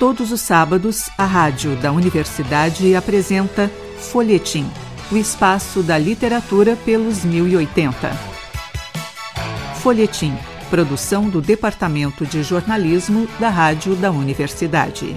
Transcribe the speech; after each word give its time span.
Todos 0.00 0.32
os 0.32 0.40
sábados, 0.40 1.10
a 1.18 1.26
rádio 1.26 1.76
da 1.76 1.92
universidade 1.92 2.94
apresenta 2.94 3.70
Folhetim, 3.98 4.66
o 5.12 5.16
espaço 5.18 5.82
da 5.82 5.98
literatura 5.98 6.74
pelos 6.86 7.22
1080. 7.22 8.08
Folhetim, 9.82 10.32
produção 10.70 11.28
do 11.28 11.42
Departamento 11.42 12.24
de 12.24 12.42
Jornalismo 12.42 13.28
da 13.38 13.50
Rádio 13.50 13.94
da 13.94 14.10
Universidade. 14.10 15.14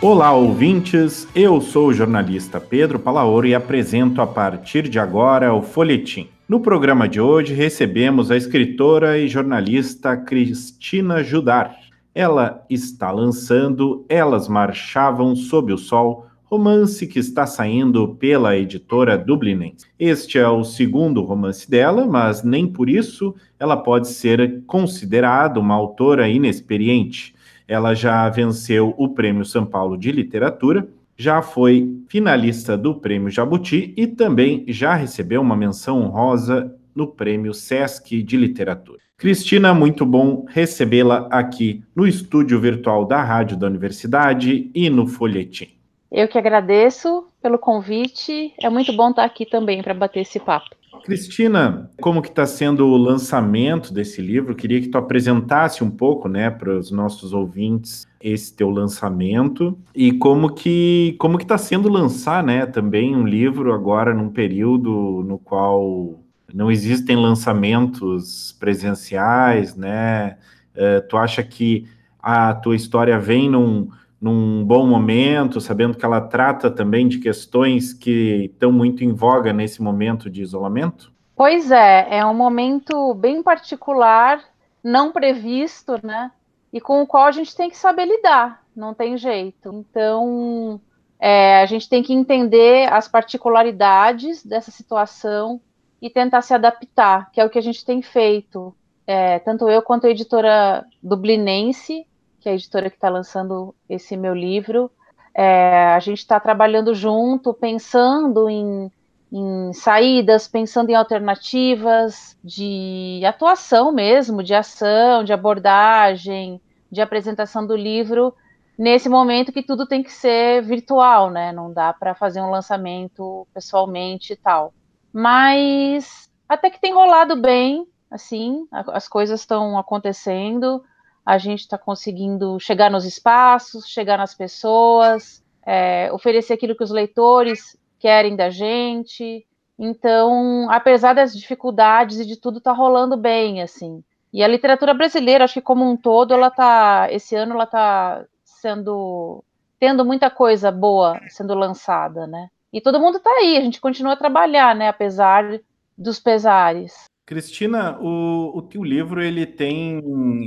Olá, 0.00 0.30
ouvintes. 0.30 1.26
Eu 1.34 1.60
sou 1.60 1.88
o 1.88 1.92
jornalista 1.92 2.60
Pedro 2.60 3.00
Palaoro 3.00 3.44
e 3.44 3.56
apresento 3.56 4.22
a 4.22 4.26
partir 4.28 4.88
de 4.88 5.00
agora 5.00 5.52
o 5.52 5.62
Folhetim. 5.62 6.28
No 6.48 6.60
programa 6.60 7.06
de 7.06 7.20
hoje, 7.20 7.52
recebemos 7.52 8.30
a 8.30 8.36
escritora 8.36 9.18
e 9.18 9.28
jornalista 9.28 10.16
Cristina 10.16 11.22
Judar. 11.22 11.76
Ela 12.14 12.64
está 12.70 13.10
lançando 13.10 14.06
Elas 14.08 14.48
Marchavam 14.48 15.36
Sob 15.36 15.74
o 15.74 15.76
Sol, 15.76 16.26
romance 16.44 17.06
que 17.06 17.18
está 17.18 17.46
saindo 17.46 18.14
pela 18.14 18.56
editora 18.56 19.18
Dublinense. 19.18 19.84
Este 19.98 20.38
é 20.38 20.48
o 20.48 20.64
segundo 20.64 21.20
romance 21.20 21.70
dela, 21.70 22.06
mas 22.06 22.42
nem 22.42 22.66
por 22.66 22.88
isso 22.88 23.34
ela 23.60 23.76
pode 23.76 24.08
ser 24.08 24.62
considerada 24.66 25.60
uma 25.60 25.74
autora 25.74 26.30
inexperiente. 26.30 27.34
Ela 27.68 27.92
já 27.92 28.26
venceu 28.30 28.94
o 28.96 29.10
Prêmio 29.10 29.44
São 29.44 29.66
Paulo 29.66 29.98
de 29.98 30.10
Literatura 30.10 30.88
já 31.18 31.42
foi 31.42 32.00
finalista 32.08 32.78
do 32.78 32.94
Prêmio 32.94 33.28
Jabuti 33.28 33.92
e 33.96 34.06
também 34.06 34.64
já 34.68 34.94
recebeu 34.94 35.40
uma 35.40 35.56
menção 35.56 36.00
honrosa 36.00 36.72
no 36.94 37.08
Prêmio 37.08 37.52
Sesc 37.52 38.22
de 38.22 38.36
Literatura. 38.36 39.00
Cristina, 39.16 39.74
muito 39.74 40.06
bom 40.06 40.46
recebê-la 40.48 41.26
aqui 41.28 41.82
no 41.94 42.06
estúdio 42.06 42.60
virtual 42.60 43.04
da 43.04 43.20
Rádio 43.20 43.56
da 43.56 43.66
Universidade 43.66 44.70
e 44.72 44.88
no 44.88 45.08
Folhetim. 45.08 45.70
Eu 46.10 46.28
que 46.28 46.38
agradeço 46.38 47.26
pelo 47.42 47.58
convite. 47.58 48.54
É 48.62 48.70
muito 48.70 48.92
bom 48.92 49.10
estar 49.10 49.24
aqui 49.24 49.44
também 49.44 49.82
para 49.82 49.92
bater 49.92 50.20
esse 50.20 50.38
papo. 50.38 50.70
Cristina, 51.04 51.90
como 52.00 52.22
que 52.22 52.28
está 52.28 52.46
sendo 52.46 52.86
o 52.86 52.96
lançamento 52.96 53.92
desse 53.92 54.22
livro? 54.22 54.54
Queria 54.54 54.80
que 54.80 54.88
tu 54.88 54.96
apresentasse 54.96 55.82
um 55.82 55.90
pouco, 55.90 56.28
né, 56.28 56.48
para 56.48 56.78
os 56.78 56.90
nossos 56.90 57.32
ouvintes 57.32 58.06
esse 58.20 58.54
teu 58.54 58.68
lançamento 58.68 59.78
e 59.94 60.12
como 60.12 60.52
que 60.52 61.16
como 61.18 61.38
que 61.38 61.44
está 61.44 61.56
sendo 61.56 61.88
lançar, 61.88 62.42
né, 62.42 62.66
também 62.66 63.14
um 63.14 63.24
livro 63.24 63.72
agora 63.72 64.12
num 64.12 64.28
período 64.28 65.22
no 65.24 65.38
qual 65.38 66.18
não 66.52 66.70
existem 66.70 67.16
lançamentos 67.16 68.56
presenciais, 68.58 69.76
né? 69.76 70.38
Uh, 70.74 71.06
tu 71.08 71.16
acha 71.16 71.42
que 71.42 71.86
a 72.20 72.54
tua 72.54 72.74
história 72.74 73.18
vem 73.18 73.50
num 73.50 73.88
num 74.20 74.64
bom 74.64 74.84
momento, 74.86 75.60
sabendo 75.60 75.96
que 75.96 76.04
ela 76.04 76.20
trata 76.20 76.68
também 76.70 77.06
de 77.06 77.18
questões 77.18 77.92
que 77.92 78.50
estão 78.52 78.72
muito 78.72 79.04
em 79.04 79.12
voga 79.12 79.52
nesse 79.52 79.80
momento 79.80 80.28
de 80.28 80.42
isolamento? 80.42 81.12
Pois 81.36 81.70
é, 81.70 82.18
é 82.18 82.26
um 82.26 82.34
momento 82.34 83.14
bem 83.14 83.44
particular, 83.44 84.40
não 84.82 85.12
previsto, 85.12 86.00
né? 86.02 86.32
E 86.72 86.80
com 86.80 87.02
o 87.02 87.06
qual 87.06 87.24
a 87.24 87.32
gente 87.32 87.54
tem 87.56 87.70
que 87.70 87.76
saber 87.76 88.04
lidar, 88.04 88.62
não 88.76 88.92
tem 88.92 89.16
jeito. 89.16 89.72
Então, 89.72 90.80
é, 91.18 91.60
a 91.60 91.66
gente 91.66 91.88
tem 91.88 92.02
que 92.02 92.12
entender 92.12 92.92
as 92.92 93.08
particularidades 93.08 94.44
dessa 94.44 94.70
situação 94.70 95.60
e 96.00 96.08
tentar 96.08 96.42
se 96.42 96.54
adaptar, 96.54 97.30
que 97.32 97.40
é 97.40 97.44
o 97.44 97.50
que 97.50 97.58
a 97.58 97.62
gente 97.62 97.84
tem 97.84 98.02
feito. 98.02 98.74
É, 99.06 99.38
tanto 99.38 99.68
eu 99.68 99.82
quanto 99.82 100.06
a 100.06 100.10
editora 100.10 100.86
Dublinense, 101.02 102.06
que 102.40 102.48
é 102.48 102.52
a 102.52 102.54
editora 102.54 102.88
que 102.88 102.96
está 102.96 103.08
lançando 103.08 103.74
esse 103.88 104.16
meu 104.16 104.34
livro. 104.34 104.90
É, 105.34 105.86
a 105.94 105.98
gente 105.98 106.18
está 106.18 106.38
trabalhando 106.38 106.94
junto, 106.94 107.52
pensando 107.52 108.48
em, 108.48 108.90
em, 109.32 109.72
saídas, 109.72 110.46
pensando 110.46 110.90
em 110.90 110.94
alternativas 110.94 112.36
de 112.44 113.22
atuação 113.26 113.92
mesmo, 113.92 114.42
de 114.42 114.54
ação, 114.54 115.24
de 115.24 115.32
abordagem, 115.32 116.60
de 116.90 117.00
apresentação 117.00 117.66
do 117.66 117.76
livro, 117.76 118.34
nesse 118.78 119.08
momento 119.08 119.52
que 119.52 119.62
tudo 119.62 119.86
tem 119.86 120.02
que 120.02 120.12
ser 120.12 120.62
virtual, 120.62 121.30
né? 121.30 121.52
Não 121.52 121.72
dá 121.72 121.92
para 121.92 122.14
fazer 122.14 122.40
um 122.40 122.50
lançamento 122.50 123.46
pessoalmente 123.52 124.32
e 124.32 124.36
tal. 124.36 124.72
Mas 125.12 126.28
até 126.48 126.70
que 126.70 126.80
tem 126.80 126.94
rolado 126.94 127.36
bem, 127.36 127.86
assim, 128.10 128.66
as 128.70 129.08
coisas 129.08 129.40
estão 129.40 129.78
acontecendo 129.78 130.82
a 131.28 131.36
gente 131.36 131.60
está 131.60 131.76
conseguindo 131.76 132.58
chegar 132.58 132.90
nos 132.90 133.04
espaços, 133.04 133.86
chegar 133.86 134.16
nas 134.16 134.34
pessoas, 134.34 135.44
é, 135.62 136.10
oferecer 136.10 136.54
aquilo 136.54 136.74
que 136.74 136.82
os 136.82 136.90
leitores 136.90 137.78
querem 137.98 138.34
da 138.34 138.48
gente. 138.48 139.46
Então, 139.78 140.70
apesar 140.70 141.12
das 141.12 141.36
dificuldades 141.36 142.18
e 142.18 142.24
de 142.24 142.40
tudo, 142.40 142.56
está 142.56 142.72
rolando 142.72 143.14
bem, 143.14 143.60
assim. 143.60 144.02
E 144.32 144.42
a 144.42 144.48
literatura 144.48 144.92
brasileira, 144.92 145.44
acho 145.44 145.54
que 145.54 145.60
como 145.62 145.88
um 145.88 145.96
todo, 145.96 146.34
ela 146.34 146.50
tá, 146.50 147.08
esse 147.10 147.34
ano 147.34 147.54
ela 147.54 147.64
está 147.64 148.24
sendo, 148.44 149.42
tendo 149.78 150.04
muita 150.04 150.30
coisa 150.30 150.70
boa 150.70 151.20
sendo 151.28 151.54
lançada, 151.54 152.26
né? 152.26 152.48
E 152.72 152.80
todo 152.80 153.00
mundo 153.00 153.16
está 153.16 153.30
aí, 153.30 153.56
a 153.56 153.60
gente 153.62 153.80
continua 153.80 154.12
a 154.12 154.16
trabalhar, 154.16 154.74
né, 154.74 154.88
apesar 154.88 155.60
dos 155.96 156.20
pesares. 156.20 157.08
Cristina, 157.24 157.98
o, 158.00 158.56
o 158.56 158.62
teu 158.62 158.82
livro 158.82 159.22
ele 159.22 159.44
tem 159.44 160.00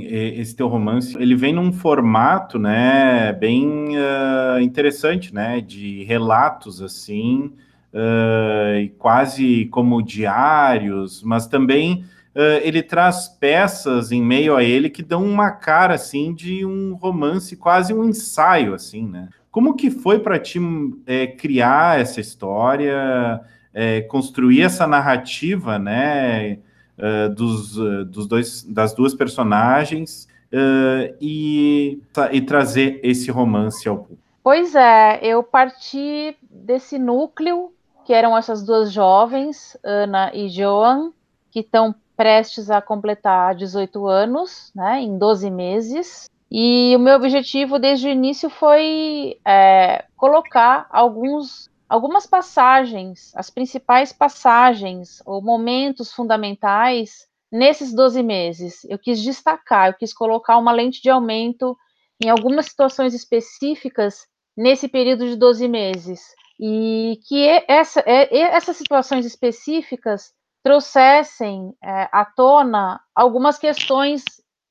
esse 0.08 0.54
teu 0.54 0.66
romance, 0.66 1.16
ele 1.16 1.36
vem 1.36 1.52
num 1.52 1.72
formato, 1.72 2.58
né, 2.58 3.32
bem 3.32 3.96
uh, 3.96 4.60
interessante, 4.60 5.32
né, 5.32 5.60
de 5.60 6.02
relatos 6.04 6.82
assim, 6.82 7.52
uh, 7.92 8.88
quase 8.98 9.66
como 9.66 10.02
diários, 10.02 11.22
mas 11.22 11.46
também 11.46 12.04
ele 12.34 12.82
traz 12.82 13.28
peças 13.28 14.10
em 14.10 14.22
meio 14.22 14.56
a 14.56 14.64
ele 14.64 14.88
que 14.88 15.02
dão 15.02 15.24
uma 15.24 15.50
cara 15.50 15.94
assim 15.94 16.32
de 16.34 16.64
um 16.64 16.94
romance, 16.94 17.56
quase 17.56 17.92
um 17.92 18.04
ensaio, 18.04 18.74
assim, 18.74 19.06
né? 19.06 19.28
Como 19.50 19.74
que 19.74 19.90
foi 19.90 20.18
para 20.18 20.38
ti 20.38 20.58
é, 21.06 21.26
criar 21.26 22.00
essa 22.00 22.20
história, 22.20 23.40
é, 23.74 24.00
construir 24.00 24.62
essa 24.62 24.86
narrativa, 24.86 25.78
né? 25.78 26.58
uh, 26.98 27.28
dos, 27.34 27.76
uh, 27.76 28.04
dos 28.04 28.26
dois, 28.26 28.62
das 28.64 28.94
duas 28.94 29.14
personagens 29.14 30.28
uh, 30.52 31.14
e, 31.20 32.00
e 32.30 32.40
trazer 32.40 33.00
esse 33.02 33.30
romance 33.30 33.88
ao 33.88 33.98
público. 33.98 34.22
Pois 34.42 34.74
é, 34.74 35.20
eu 35.22 35.42
parti 35.42 36.36
desse 36.50 36.98
núcleo, 36.98 37.72
que 38.04 38.12
eram 38.12 38.36
essas 38.36 38.64
duas 38.64 38.92
jovens, 38.92 39.76
Ana 39.84 40.32
e 40.34 40.48
Joan, 40.48 41.12
que 41.50 41.60
estão 41.60 41.94
prestes 42.22 42.70
a 42.70 42.80
completar 42.80 43.52
18 43.56 44.06
anos, 44.06 44.70
né, 44.76 45.00
em 45.00 45.18
12 45.18 45.50
meses. 45.50 46.30
E 46.48 46.94
o 46.94 47.00
meu 47.00 47.16
objetivo 47.16 47.80
desde 47.80 48.06
o 48.06 48.10
início 48.12 48.48
foi 48.48 49.40
é, 49.44 50.04
colocar 50.16 50.86
alguns 50.88 51.68
algumas 51.88 52.24
passagens, 52.24 53.32
as 53.34 53.50
principais 53.50 54.12
passagens 54.12 55.20
ou 55.26 55.42
momentos 55.42 56.12
fundamentais 56.12 57.26
nesses 57.50 57.92
12 57.92 58.22
meses. 58.22 58.84
Eu 58.88 58.98
quis 59.00 59.20
destacar, 59.20 59.88
eu 59.88 59.94
quis 59.94 60.14
colocar 60.14 60.56
uma 60.58 60.72
lente 60.72 61.02
de 61.02 61.10
aumento 61.10 61.76
em 62.24 62.30
algumas 62.30 62.66
situações 62.66 63.14
específicas 63.14 64.26
nesse 64.56 64.86
período 64.86 65.28
de 65.28 65.34
12 65.34 65.66
meses. 65.66 66.20
E 66.58 67.18
que 67.26 67.48
essa, 67.66 68.00
essas 68.06 68.76
situações 68.76 69.26
específicas 69.26 70.32
trouxessem 70.62 71.74
é, 71.82 72.08
à 72.12 72.24
tona 72.24 73.00
algumas 73.14 73.58
questões 73.58 74.22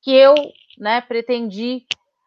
que 0.02 0.10
eu 0.10 0.34
né, 0.78 1.00
pretendi 1.00 1.84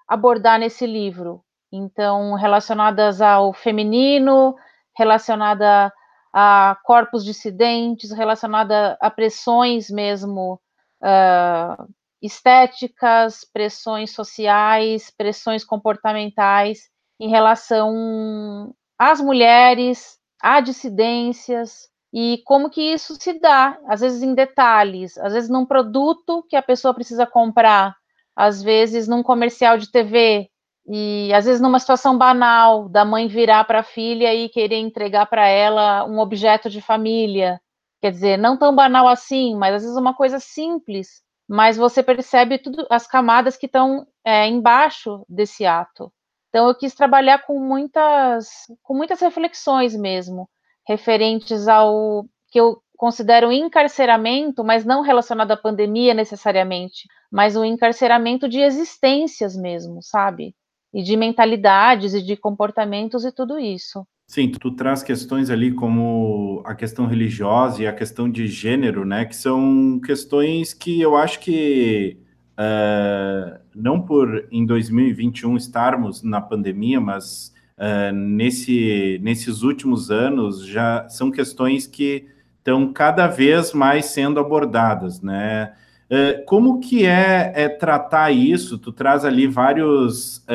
abordar 0.07 0.59
nesse 0.59 0.85
livro. 0.85 1.43
Então, 1.71 2.35
relacionadas 2.35 3.21
ao 3.21 3.53
feminino, 3.53 4.55
relacionada 4.95 5.91
a 6.31 6.77
corpos 6.83 7.23
dissidentes, 7.23 8.11
relacionada 8.11 8.97
a 9.01 9.09
pressões 9.09 9.89
mesmo 9.89 10.59
uh, 11.01 11.93
estéticas, 12.21 13.45
pressões 13.51 14.11
sociais, 14.11 15.11
pressões 15.17 15.63
comportamentais 15.63 16.89
em 17.19 17.29
relação 17.29 18.73
às 18.97 19.19
mulheres, 19.19 20.17
a 20.41 20.59
dissidências 20.61 21.89
e 22.15 22.41
como 22.45 22.69
que 22.69 22.81
isso 22.81 23.15
se 23.19 23.33
dá, 23.39 23.77
às 23.87 23.99
vezes 23.99 24.23
em 24.23 24.33
detalhes, 24.33 25.17
às 25.17 25.33
vezes 25.33 25.49
num 25.49 25.65
produto 25.65 26.45
que 26.49 26.55
a 26.55 26.61
pessoa 26.61 26.93
precisa 26.93 27.25
comprar, 27.27 27.93
às 28.35 28.63
vezes 28.63 29.07
num 29.07 29.21
comercial 29.21 29.77
de 29.77 29.91
TV, 29.91 30.49
e 30.87 31.33
às 31.33 31.45
vezes 31.45 31.59
numa 31.61 31.79
situação 31.79 32.17
banal 32.17 32.87
da 32.87 33.03
mãe 33.03 33.27
virar 33.27 33.65
para 33.65 33.79
a 33.79 33.83
filha 33.83 34.33
e 34.33 34.47
querer 34.47 34.77
entregar 34.77 35.25
para 35.25 35.45
ela 35.47 36.05
um 36.05 36.19
objeto 36.19 36.69
de 36.69 36.81
família, 36.81 37.59
quer 38.01 38.11
dizer, 38.11 38.37
não 38.37 38.57
tão 38.57 38.73
banal 38.73 39.07
assim, 39.09 39.55
mas 39.55 39.75
às 39.75 39.81
vezes 39.83 39.97
uma 39.97 40.13
coisa 40.13 40.39
simples 40.39 41.25
mas 41.47 41.77
você 41.77 42.01
percebe 42.01 42.57
tudo 42.57 42.87
as 42.89 43.07
camadas 43.07 43.55
que 43.55 43.67
estão 43.67 44.07
é, 44.23 44.47
embaixo 44.47 45.23
desse 45.29 45.65
ato. 45.65 46.11
Então 46.49 46.67
eu 46.67 46.75
quis 46.75 46.95
trabalhar 46.95 47.45
com 47.45 47.59
muitas 47.59 48.47
com 48.81 48.95
muitas 48.95 49.19
reflexões 49.19 49.95
mesmo 49.95 50.49
referentes 50.87 51.67
ao 51.67 52.25
que 52.49 52.59
eu 52.59 52.77
considero 52.97 53.51
encarceramento, 53.51 54.63
mas 54.63 54.85
não 54.85 55.01
relacionado 55.01 55.51
à 55.51 55.57
pandemia 55.57 56.13
necessariamente, 56.13 57.07
mas 57.31 57.55
o 57.55 57.65
encarceramento 57.65 58.47
de 58.47 58.59
existências 58.59 59.55
mesmo, 59.55 60.01
sabe? 60.01 60.55
E 60.93 61.03
de 61.03 61.17
mentalidades 61.17 62.13
e 62.13 62.21
de 62.21 62.37
comportamentos 62.37 63.25
e 63.25 63.31
tudo 63.31 63.59
isso. 63.59 64.05
Sim, 64.27 64.49
tu, 64.49 64.71
traz 64.71 65.03
questões 65.03 65.49
ali 65.49 65.71
como 65.71 66.63
a 66.65 66.73
questão 66.73 67.05
religiosa 67.05 67.83
e 67.83 67.87
a 67.87 67.93
questão 67.93 68.29
de 68.29 68.47
gênero, 68.47 69.05
né? 69.05 69.25
Que 69.25 69.35
são 69.35 69.99
questões 69.99 70.73
que 70.73 70.99
eu 70.99 71.15
acho 71.15 71.39
que 71.39 72.17
uh, 72.53 73.59
não 73.75 74.01
por 74.01 74.47
em 74.51 74.65
2021 74.65 75.55
estarmos 75.57 76.23
na 76.23 76.41
pandemia, 76.41 76.99
mas 76.99 77.53
uh, 77.77 78.13
nesse, 78.13 79.19
nesses 79.21 79.61
últimos 79.61 80.11
anos 80.11 80.65
já 80.65 81.07
são 81.09 81.31
questões 81.31 81.87
que 81.87 82.27
estão 82.57 82.91
cada 82.91 83.27
vez 83.27 83.73
mais 83.73 84.05
sendo 84.05 84.39
abordadas, 84.39 85.21
né? 85.21 85.73
Uh, 86.09 86.45
como 86.45 86.79
que 86.79 87.05
é, 87.05 87.51
é, 87.55 87.69
tratar 87.69 88.31
isso? 88.31 88.77
Tu 88.77 88.91
traz 88.91 89.25
ali 89.25 89.47
vários 89.47 90.45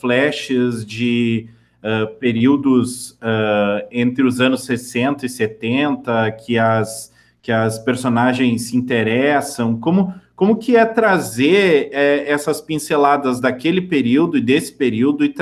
flashes 0.00 0.84
de 0.84 1.48
uh, 1.80 2.14
períodos 2.18 3.12
uh, 3.12 3.86
entre 3.90 4.24
os 4.24 4.40
anos 4.40 4.64
60 4.64 5.26
e 5.26 5.28
70 5.28 6.32
que 6.32 6.58
as, 6.58 7.12
que 7.42 7.50
as 7.50 7.78
personagens 7.78 8.62
se 8.62 8.76
interessam? 8.76 9.78
Como, 9.78 10.14
como 10.36 10.56
que 10.56 10.76
é 10.76 10.84
trazer 10.84 11.90
é, 11.92 12.30
essas 12.30 12.60
pinceladas 12.60 13.40
daquele 13.40 13.82
período 13.82 14.36
e 14.36 14.40
desse 14.40 14.72
período 14.72 15.24
e, 15.24 15.34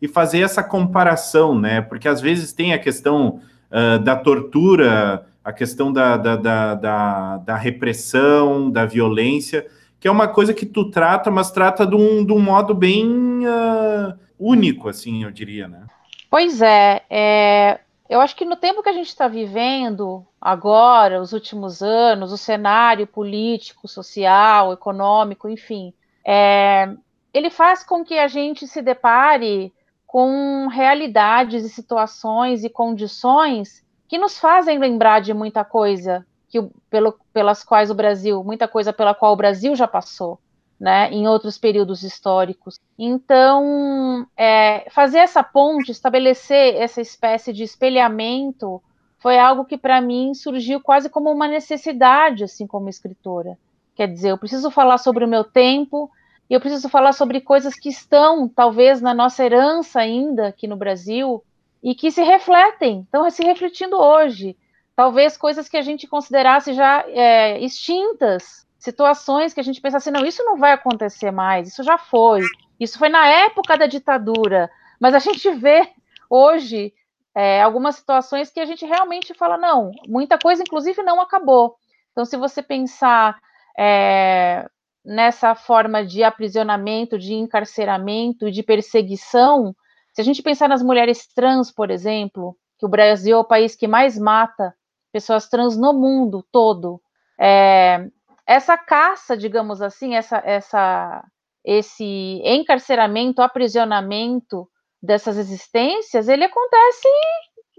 e 0.00 0.08
fazer 0.08 0.40
essa 0.40 0.62
comparação, 0.62 1.58
né? 1.58 1.80
Porque 1.80 2.08
às 2.08 2.20
vezes 2.20 2.52
tem 2.52 2.72
a 2.72 2.78
questão 2.78 3.40
uh, 3.70 3.98
da 3.98 4.16
tortura, 4.16 5.26
a 5.44 5.52
questão 5.52 5.92
da, 5.92 6.16
da, 6.16 6.36
da, 6.36 6.74
da, 6.74 7.36
da 7.38 7.56
repressão, 7.56 8.70
da 8.70 8.84
violência, 8.84 9.66
que 9.98 10.08
é 10.08 10.10
uma 10.10 10.28
coisa 10.28 10.52
que 10.52 10.66
tu 10.66 10.90
trata, 10.90 11.30
mas 11.30 11.50
trata 11.50 11.86
de 11.86 11.94
um, 11.94 12.24
de 12.24 12.32
um 12.32 12.38
modo 12.38 12.74
bem 12.74 13.46
uh, 13.46 14.14
único, 14.38 14.88
assim, 14.88 15.24
eu 15.24 15.30
diria, 15.30 15.68
né? 15.68 15.84
Pois 16.30 16.60
é, 16.60 17.02
é, 17.08 17.80
eu 18.08 18.20
acho 18.20 18.36
que 18.36 18.44
no 18.44 18.56
tempo 18.56 18.82
que 18.82 18.88
a 18.88 18.92
gente 18.92 19.08
está 19.08 19.26
vivendo 19.26 20.26
agora, 20.40 21.20
os 21.20 21.32
últimos 21.32 21.82
anos, 21.82 22.32
o 22.32 22.36
cenário 22.36 23.06
político, 23.06 23.88
social, 23.88 24.72
econômico, 24.72 25.48
enfim, 25.48 25.92
é, 26.24 26.88
ele 27.32 27.50
faz 27.50 27.84
com 27.84 28.04
que 28.04 28.18
a 28.18 28.28
gente 28.28 28.66
se 28.66 28.82
depare 28.82 29.72
com 30.16 30.66
realidades 30.68 31.62
e 31.62 31.68
situações 31.68 32.64
e 32.64 32.70
condições 32.70 33.84
que 34.08 34.16
nos 34.16 34.38
fazem 34.38 34.78
lembrar 34.78 35.20
de 35.20 35.34
muita 35.34 35.62
coisa 35.62 36.26
que, 36.48 36.58
pelo, 36.88 37.18
pelas 37.34 37.62
quais 37.62 37.90
o 37.90 37.94
Brasil, 37.94 38.42
muita 38.42 38.66
coisa 38.66 38.94
pela 38.94 39.14
qual 39.14 39.34
o 39.34 39.36
Brasil 39.36 39.76
já 39.76 39.86
passou 39.86 40.40
né, 40.80 41.10
em 41.10 41.28
outros 41.28 41.58
períodos 41.58 42.02
históricos. 42.02 42.80
Então, 42.98 44.26
é, 44.34 44.88
fazer 44.88 45.18
essa 45.18 45.42
ponte, 45.42 45.92
estabelecer 45.92 46.76
essa 46.76 47.02
espécie 47.02 47.52
de 47.52 47.62
espelhamento, 47.62 48.82
foi 49.18 49.38
algo 49.38 49.66
que 49.66 49.76
para 49.76 50.00
mim 50.00 50.32
surgiu 50.32 50.80
quase 50.80 51.10
como 51.10 51.30
uma 51.30 51.46
necessidade, 51.46 52.42
assim 52.42 52.66
como 52.66 52.88
escritora. 52.88 53.58
Quer 53.94 54.08
dizer, 54.08 54.30
eu 54.30 54.38
preciso 54.38 54.70
falar 54.70 54.96
sobre 54.96 55.26
o 55.26 55.28
meu 55.28 55.44
tempo, 55.44 56.10
e 56.48 56.54
eu 56.54 56.60
preciso 56.60 56.88
falar 56.88 57.12
sobre 57.12 57.40
coisas 57.40 57.74
que 57.74 57.88
estão, 57.88 58.48
talvez, 58.48 59.00
na 59.00 59.12
nossa 59.12 59.44
herança 59.44 60.00
ainda 60.00 60.48
aqui 60.48 60.66
no 60.66 60.76
Brasil, 60.76 61.42
e 61.82 61.94
que 61.94 62.10
se 62.10 62.22
refletem, 62.22 63.00
estão 63.00 63.28
se 63.30 63.44
refletindo 63.44 63.96
hoje. 63.96 64.56
Talvez 64.94 65.36
coisas 65.36 65.68
que 65.68 65.76
a 65.76 65.82
gente 65.82 66.06
considerasse 66.06 66.72
já 66.72 67.04
é, 67.08 67.60
extintas 67.60 68.66
situações 68.78 69.52
que 69.52 69.60
a 69.60 69.62
gente 69.62 69.80
pensa 69.80 69.96
assim, 69.96 70.10
não, 70.10 70.24
isso 70.24 70.44
não 70.44 70.56
vai 70.56 70.72
acontecer 70.72 71.30
mais, 71.30 71.68
isso 71.68 71.82
já 71.82 71.98
foi, 71.98 72.40
isso 72.78 72.98
foi 72.98 73.08
na 73.08 73.26
época 73.26 73.76
da 73.76 73.86
ditadura, 73.86 74.70
mas 75.00 75.14
a 75.14 75.18
gente 75.18 75.50
vê 75.50 75.88
hoje 76.30 76.94
é, 77.34 77.60
algumas 77.62 77.96
situações 77.96 78.50
que 78.50 78.60
a 78.60 78.64
gente 78.64 78.86
realmente 78.86 79.34
fala, 79.34 79.58
não, 79.58 79.90
muita 80.08 80.38
coisa, 80.38 80.62
inclusive, 80.62 81.02
não 81.02 81.20
acabou. 81.20 81.76
Então, 82.12 82.24
se 82.24 82.36
você 82.36 82.62
pensar 82.62 83.38
é, 83.78 84.66
nessa 85.06 85.54
forma 85.54 86.04
de 86.04 86.24
aprisionamento, 86.24 87.16
de 87.16 87.32
encarceramento, 87.34 88.50
de 88.50 88.62
perseguição, 88.62 89.74
se 90.12 90.20
a 90.20 90.24
gente 90.24 90.42
pensar 90.42 90.68
nas 90.68 90.82
mulheres 90.82 91.28
trans, 91.28 91.70
por 91.70 91.90
exemplo, 91.90 92.56
que 92.76 92.84
o 92.84 92.88
Brasil 92.88 93.36
é 93.36 93.40
o 93.40 93.44
país 93.44 93.76
que 93.76 93.86
mais 93.86 94.18
mata 94.18 94.74
pessoas 95.12 95.48
trans 95.48 95.76
no 95.76 95.92
mundo 95.92 96.44
todo, 96.50 97.00
é, 97.40 98.08
essa 98.46 98.76
caça, 98.76 99.36
digamos 99.36 99.80
assim, 99.80 100.14
essa, 100.16 100.42
essa, 100.44 101.24
esse 101.64 102.40
encarceramento, 102.44 103.40
aprisionamento 103.40 104.68
dessas 105.00 105.36
existências, 105.38 106.28
ele 106.28 106.44
acontece 106.44 107.08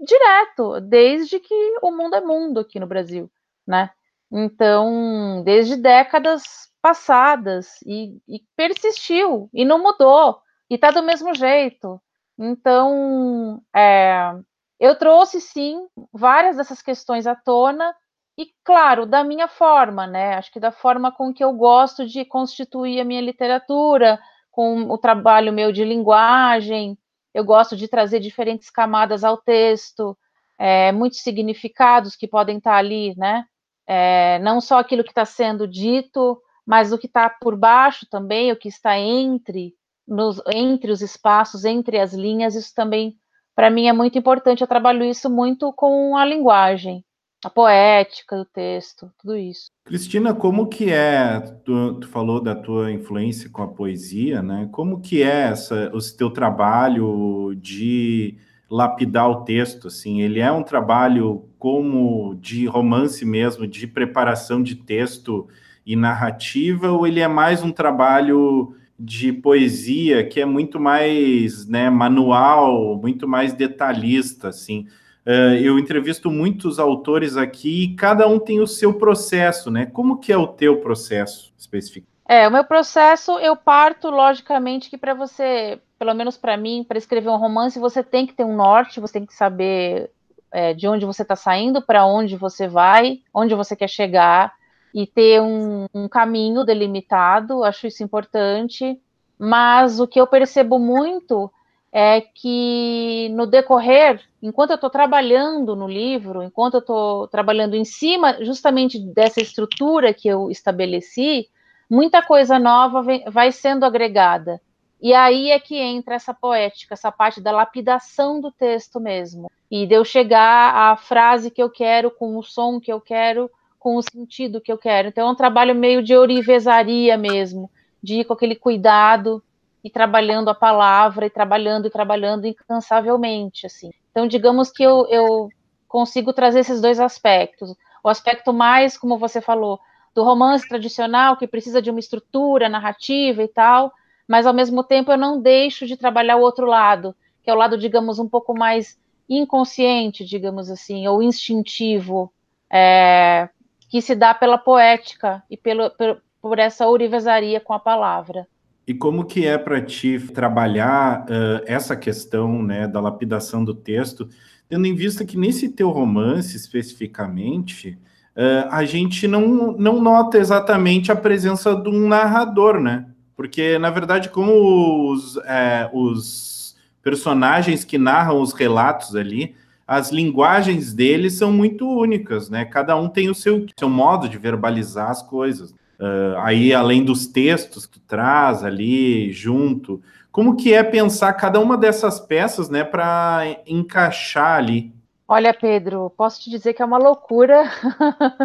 direto, 0.00 0.80
desde 0.80 1.38
que 1.38 1.54
o 1.82 1.90
mundo 1.90 2.14
é 2.16 2.20
mundo 2.20 2.60
aqui 2.60 2.80
no 2.80 2.86
Brasil, 2.86 3.30
né? 3.66 3.90
Então, 4.30 5.42
desde 5.44 5.76
décadas 5.76 6.67
passadas, 6.82 7.80
e, 7.84 8.20
e 8.28 8.40
persistiu, 8.56 9.48
e 9.52 9.64
não 9.64 9.82
mudou, 9.82 10.40
e 10.70 10.74
está 10.74 10.90
do 10.90 11.02
mesmo 11.02 11.34
jeito. 11.34 12.00
Então, 12.38 13.60
é, 13.74 14.32
eu 14.78 14.96
trouxe, 14.96 15.40
sim, 15.40 15.86
várias 16.12 16.56
dessas 16.56 16.80
questões 16.80 17.26
à 17.26 17.34
tona, 17.34 17.94
e, 18.38 18.46
claro, 18.64 19.04
da 19.04 19.24
minha 19.24 19.48
forma, 19.48 20.06
né? 20.06 20.34
Acho 20.34 20.52
que 20.52 20.60
da 20.60 20.70
forma 20.70 21.10
com 21.10 21.34
que 21.34 21.42
eu 21.42 21.52
gosto 21.52 22.06
de 22.06 22.24
constituir 22.24 23.00
a 23.00 23.04
minha 23.04 23.20
literatura, 23.20 24.18
com 24.52 24.90
o 24.90 24.96
trabalho 24.96 25.52
meu 25.52 25.72
de 25.72 25.84
linguagem, 25.84 26.96
eu 27.34 27.44
gosto 27.44 27.76
de 27.76 27.88
trazer 27.88 28.20
diferentes 28.20 28.70
camadas 28.70 29.24
ao 29.24 29.36
texto, 29.36 30.16
é, 30.58 30.92
muitos 30.92 31.20
significados 31.20 32.16
que 32.16 32.28
podem 32.28 32.58
estar 32.58 32.76
ali, 32.76 33.14
né? 33.16 33.44
É, 33.86 34.38
não 34.40 34.60
só 34.60 34.78
aquilo 34.78 35.02
que 35.02 35.10
está 35.10 35.24
sendo 35.24 35.66
dito, 35.66 36.40
mas 36.68 36.92
o 36.92 36.98
que 36.98 37.06
está 37.06 37.30
por 37.30 37.56
baixo 37.56 38.06
também, 38.10 38.52
o 38.52 38.56
que 38.56 38.68
está 38.68 38.98
entre, 38.98 39.72
nos, 40.06 40.38
entre 40.52 40.92
os 40.92 41.00
espaços, 41.00 41.64
entre 41.64 41.98
as 41.98 42.12
linhas, 42.12 42.54
isso 42.54 42.74
também, 42.74 43.16
para 43.56 43.70
mim, 43.70 43.88
é 43.88 43.92
muito 43.94 44.18
importante. 44.18 44.60
Eu 44.60 44.66
trabalho 44.66 45.02
isso 45.02 45.30
muito 45.30 45.72
com 45.72 46.14
a 46.14 46.26
linguagem 46.26 47.02
a 47.42 47.48
poética 47.48 48.36
do 48.36 48.44
texto, 48.44 49.10
tudo 49.18 49.36
isso. 49.36 49.70
Cristina, 49.84 50.34
como 50.34 50.66
que 50.66 50.90
é, 50.90 51.40
tu, 51.64 51.94
tu, 52.00 52.08
falou 52.08 52.42
da 52.42 52.54
tua 52.54 52.92
influência 52.92 53.48
com 53.48 53.62
a 53.62 53.68
poesia, 53.68 54.42
né? 54.42 54.68
Como 54.72 55.00
que 55.00 55.22
é 55.22 55.44
essa, 55.44 55.90
o 55.94 56.00
teu 56.16 56.30
trabalho 56.30 57.54
de 57.54 58.36
lapidar 58.68 59.30
o 59.30 59.44
texto, 59.44 59.86
assim? 59.86 60.20
Ele 60.20 60.40
é 60.40 60.50
um 60.50 60.64
trabalho 60.64 61.48
como 61.58 62.34
de 62.34 62.66
romance 62.66 63.24
mesmo, 63.24 63.66
de 63.66 63.86
preparação 63.86 64.62
de 64.62 64.74
texto 64.74 65.48
e 65.88 65.96
narrativa, 65.96 66.92
ou 66.92 67.06
ele 67.06 67.18
é 67.18 67.26
mais 67.26 67.62
um 67.62 67.72
trabalho 67.72 68.76
de 69.00 69.32
poesia 69.32 70.22
que 70.22 70.38
é 70.38 70.44
muito 70.44 70.78
mais, 70.78 71.66
né, 71.66 71.88
manual, 71.88 72.94
muito 72.96 73.26
mais 73.26 73.54
detalhista, 73.54 74.48
assim? 74.48 74.86
Uh, 75.26 75.56
eu 75.62 75.78
entrevisto 75.78 76.30
muitos 76.30 76.78
autores 76.78 77.38
aqui 77.38 77.84
e 77.84 77.96
cada 77.96 78.28
um 78.28 78.38
tem 78.38 78.60
o 78.60 78.66
seu 78.66 78.92
processo, 78.98 79.70
né? 79.70 79.86
Como 79.86 80.18
que 80.18 80.30
é 80.30 80.36
o 80.36 80.46
teu 80.46 80.76
processo 80.76 81.54
específico? 81.56 82.06
É, 82.28 82.46
o 82.46 82.50
meu 82.50 82.64
processo, 82.64 83.38
eu 83.38 83.56
parto, 83.56 84.10
logicamente, 84.10 84.90
que 84.90 84.98
para 84.98 85.14
você, 85.14 85.80
pelo 85.98 86.12
menos 86.12 86.36
para 86.36 86.54
mim, 86.58 86.84
para 86.86 86.98
escrever 86.98 87.30
um 87.30 87.38
romance, 87.38 87.78
você 87.78 88.02
tem 88.02 88.26
que 88.26 88.34
ter 88.34 88.44
um 88.44 88.54
norte, 88.54 89.00
você 89.00 89.14
tem 89.14 89.24
que 89.24 89.34
saber 89.34 90.10
é, 90.52 90.74
de 90.74 90.86
onde 90.86 91.06
você 91.06 91.22
está 91.22 91.34
saindo, 91.34 91.80
para 91.80 92.04
onde 92.04 92.36
você 92.36 92.68
vai, 92.68 93.20
onde 93.32 93.54
você 93.54 93.74
quer 93.74 93.88
chegar, 93.88 94.52
e 94.94 95.06
ter 95.06 95.40
um, 95.40 95.86
um 95.94 96.08
caminho 96.08 96.64
delimitado, 96.64 97.64
acho 97.64 97.86
isso 97.86 98.02
importante. 98.02 99.00
Mas 99.38 100.00
o 100.00 100.06
que 100.06 100.20
eu 100.20 100.26
percebo 100.26 100.78
muito 100.78 101.50
é 101.92 102.20
que 102.20 103.28
no 103.30 103.46
decorrer, 103.46 104.20
enquanto 104.42 104.70
eu 104.70 104.74
estou 104.74 104.90
trabalhando 104.90 105.74
no 105.74 105.88
livro, 105.88 106.42
enquanto 106.42 106.74
eu 106.74 106.80
estou 106.80 107.28
trabalhando 107.28 107.74
em 107.74 107.84
cima 107.84 108.44
justamente 108.44 108.98
dessa 108.98 109.40
estrutura 109.40 110.12
que 110.12 110.28
eu 110.28 110.50
estabeleci, 110.50 111.48
muita 111.88 112.22
coisa 112.22 112.58
nova 112.58 113.02
vem, 113.02 113.24
vai 113.30 113.52
sendo 113.52 113.84
agregada. 113.84 114.60
E 115.00 115.14
aí 115.14 115.50
é 115.50 115.60
que 115.60 115.76
entra 115.76 116.16
essa 116.16 116.34
poética, 116.34 116.94
essa 116.94 117.12
parte 117.12 117.40
da 117.40 117.52
lapidação 117.52 118.40
do 118.40 118.50
texto 118.50 118.98
mesmo. 119.00 119.50
E 119.70 119.86
de 119.86 119.94
eu 119.94 120.04
chegar 120.04 120.74
à 120.74 120.96
frase 120.96 121.50
que 121.50 121.62
eu 121.62 121.70
quero, 121.70 122.10
com 122.10 122.36
o 122.36 122.42
som 122.42 122.80
que 122.80 122.92
eu 122.92 123.00
quero, 123.00 123.48
com 123.88 123.96
o 123.96 124.02
sentido 124.02 124.60
que 124.60 124.70
eu 124.70 124.76
quero. 124.76 125.08
Então, 125.08 125.26
é 125.26 125.30
um 125.30 125.34
trabalho 125.34 125.74
meio 125.74 126.02
de 126.02 126.14
orivesaria 126.14 127.16
mesmo, 127.16 127.70
de 128.02 128.20
ir 128.20 128.24
com 128.26 128.34
aquele 128.34 128.54
cuidado 128.54 129.42
e 129.82 129.88
trabalhando 129.88 130.50
a 130.50 130.54
palavra, 130.54 131.24
e 131.24 131.30
trabalhando 131.30 131.86
e 131.86 131.90
trabalhando 131.90 132.46
incansavelmente, 132.46 133.64
assim. 133.64 133.90
Então, 134.10 134.28
digamos 134.28 134.70
que 134.70 134.82
eu, 134.82 135.06
eu 135.08 135.48
consigo 135.88 136.34
trazer 136.34 136.60
esses 136.60 136.82
dois 136.82 137.00
aspectos. 137.00 137.74
O 138.04 138.10
aspecto 138.10 138.52
mais, 138.52 138.98
como 138.98 139.16
você 139.16 139.40
falou, 139.40 139.80
do 140.14 140.22
romance 140.22 140.68
tradicional, 140.68 141.38
que 141.38 141.46
precisa 141.46 141.80
de 141.80 141.88
uma 141.88 141.98
estrutura 142.00 142.68
narrativa 142.68 143.42
e 143.42 143.48
tal, 143.48 143.90
mas 144.28 144.44
ao 144.44 144.52
mesmo 144.52 144.84
tempo 144.84 145.10
eu 145.10 145.16
não 145.16 145.40
deixo 145.40 145.86
de 145.86 145.96
trabalhar 145.96 146.36
o 146.36 146.42
outro 146.42 146.66
lado, 146.66 147.16
que 147.42 147.48
é 147.48 147.54
o 147.54 147.56
lado, 147.56 147.78
digamos, 147.78 148.18
um 148.18 148.28
pouco 148.28 148.52
mais 148.52 148.98
inconsciente, 149.26 150.26
digamos 150.26 150.68
assim, 150.68 151.08
ou 151.08 151.22
instintivo, 151.22 152.30
é, 152.70 153.48
que 153.88 154.02
se 154.02 154.14
dá 154.14 154.34
pela 154.34 154.58
poética 154.58 155.42
e 155.50 155.56
pelo, 155.56 155.90
por, 155.90 156.20
por 156.40 156.58
essa 156.58 156.86
orivesaria 156.86 157.60
com 157.60 157.72
a 157.72 157.78
palavra. 157.78 158.46
E 158.86 158.94
como 158.94 159.24
que 159.24 159.46
é 159.46 159.58
para 159.58 159.82
ti 159.82 160.18
trabalhar 160.18 161.22
uh, 161.22 161.62
essa 161.66 161.94
questão 161.94 162.62
né, 162.62 162.88
da 162.88 163.00
lapidação 163.00 163.64
do 163.64 163.74
texto, 163.74 164.28
tendo 164.68 164.86
em 164.86 164.94
vista 164.94 165.24
que 165.24 165.36
nesse 165.36 165.68
teu 165.68 165.90
romance 165.90 166.56
especificamente, 166.56 167.98
uh, 168.34 168.68
a 168.70 168.84
gente 168.84 169.28
não, 169.28 169.72
não 169.72 170.00
nota 170.00 170.38
exatamente 170.38 171.12
a 171.12 171.16
presença 171.16 171.74
de 171.74 171.88
um 171.88 172.08
narrador, 172.08 172.80
né? 172.80 173.06
Porque, 173.36 173.78
na 173.78 173.90
verdade, 173.90 174.30
como 174.30 175.12
os, 175.12 175.36
é, 175.44 175.88
os 175.92 176.74
personagens 177.02 177.84
que 177.84 177.96
narram 177.96 178.40
os 178.40 178.52
relatos 178.52 179.14
ali, 179.14 179.54
as 179.88 180.12
linguagens 180.12 180.92
deles 180.92 181.38
são 181.38 181.50
muito 181.50 181.88
únicas, 181.88 182.50
né? 182.50 182.66
Cada 182.66 182.94
um 182.94 183.08
tem 183.08 183.30
o 183.30 183.34
seu, 183.34 183.64
seu 183.74 183.88
modo 183.88 184.28
de 184.28 184.36
verbalizar 184.36 185.08
as 185.08 185.22
coisas. 185.22 185.70
Uh, 185.98 186.36
aí, 186.42 186.74
além 186.74 187.02
dos 187.02 187.26
textos 187.26 187.86
que 187.86 187.98
tu 187.98 188.06
traz 188.06 188.62
ali 188.62 189.32
junto, 189.32 190.02
como 190.30 190.56
que 190.56 190.74
é 190.74 190.82
pensar 190.82 191.32
cada 191.32 191.58
uma 191.58 191.74
dessas 191.74 192.20
peças, 192.20 192.68
né, 192.68 192.84
para 192.84 193.44
encaixar 193.66 194.58
ali? 194.58 194.92
Olha, 195.26 195.54
Pedro, 195.54 196.12
posso 196.14 196.38
te 196.42 196.50
dizer 196.50 196.74
que 196.74 196.82
é 196.82 196.84
uma 196.84 196.98
loucura, 196.98 197.64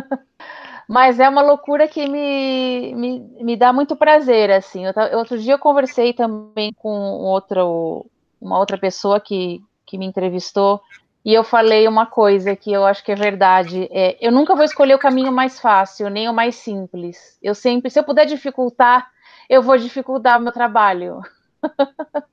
mas 0.88 1.20
é 1.20 1.28
uma 1.28 1.42
loucura 1.42 1.90
que 1.90 2.08
me, 2.08 2.96
me, 2.96 3.20
me 3.42 3.58
dá 3.58 3.74
muito 3.74 3.98
prazer, 3.98 4.50
assim. 4.50 4.86
Eu, 4.86 4.94
outro 5.18 5.38
dia 5.38 5.56
eu 5.56 5.60
conversei 5.60 6.14
também 6.14 6.72
com 6.74 6.90
outro, 6.90 8.06
uma 8.40 8.58
outra 8.58 8.78
pessoa 8.78 9.20
que, 9.20 9.62
que 9.86 9.98
me 9.98 10.06
entrevistou 10.06 10.82
e 11.26 11.34
eu 11.34 11.44
falei 11.44 11.88
uma 11.88 12.06
coisa 12.06 12.56
que 12.56 12.72
eu 12.72 12.86
acho 12.86 13.04
que 13.04 13.12
é 13.12 13.16
verdade. 13.16 13.88
É, 13.92 14.18
eu 14.20 14.32
nunca 14.32 14.56
vou 14.56 14.66
escolher 14.66 14.94
o 14.96 15.00
caminho 15.00 15.32
mais 15.32 15.60
fácil, 15.60 16.10
nem 16.10 16.28
o 16.28 16.34
mais 16.34 16.56
simples. 16.56 17.38
Eu 17.42 17.56
sempre, 17.56 17.90
se 17.90 17.98
eu 17.98 18.04
puder 18.04 18.26
dificultar, 18.26 19.10
eu 19.50 19.62
vou 19.62 19.78
dificultar 19.78 20.38
o 20.38 20.44
meu 20.44 20.52
trabalho. 20.52 21.22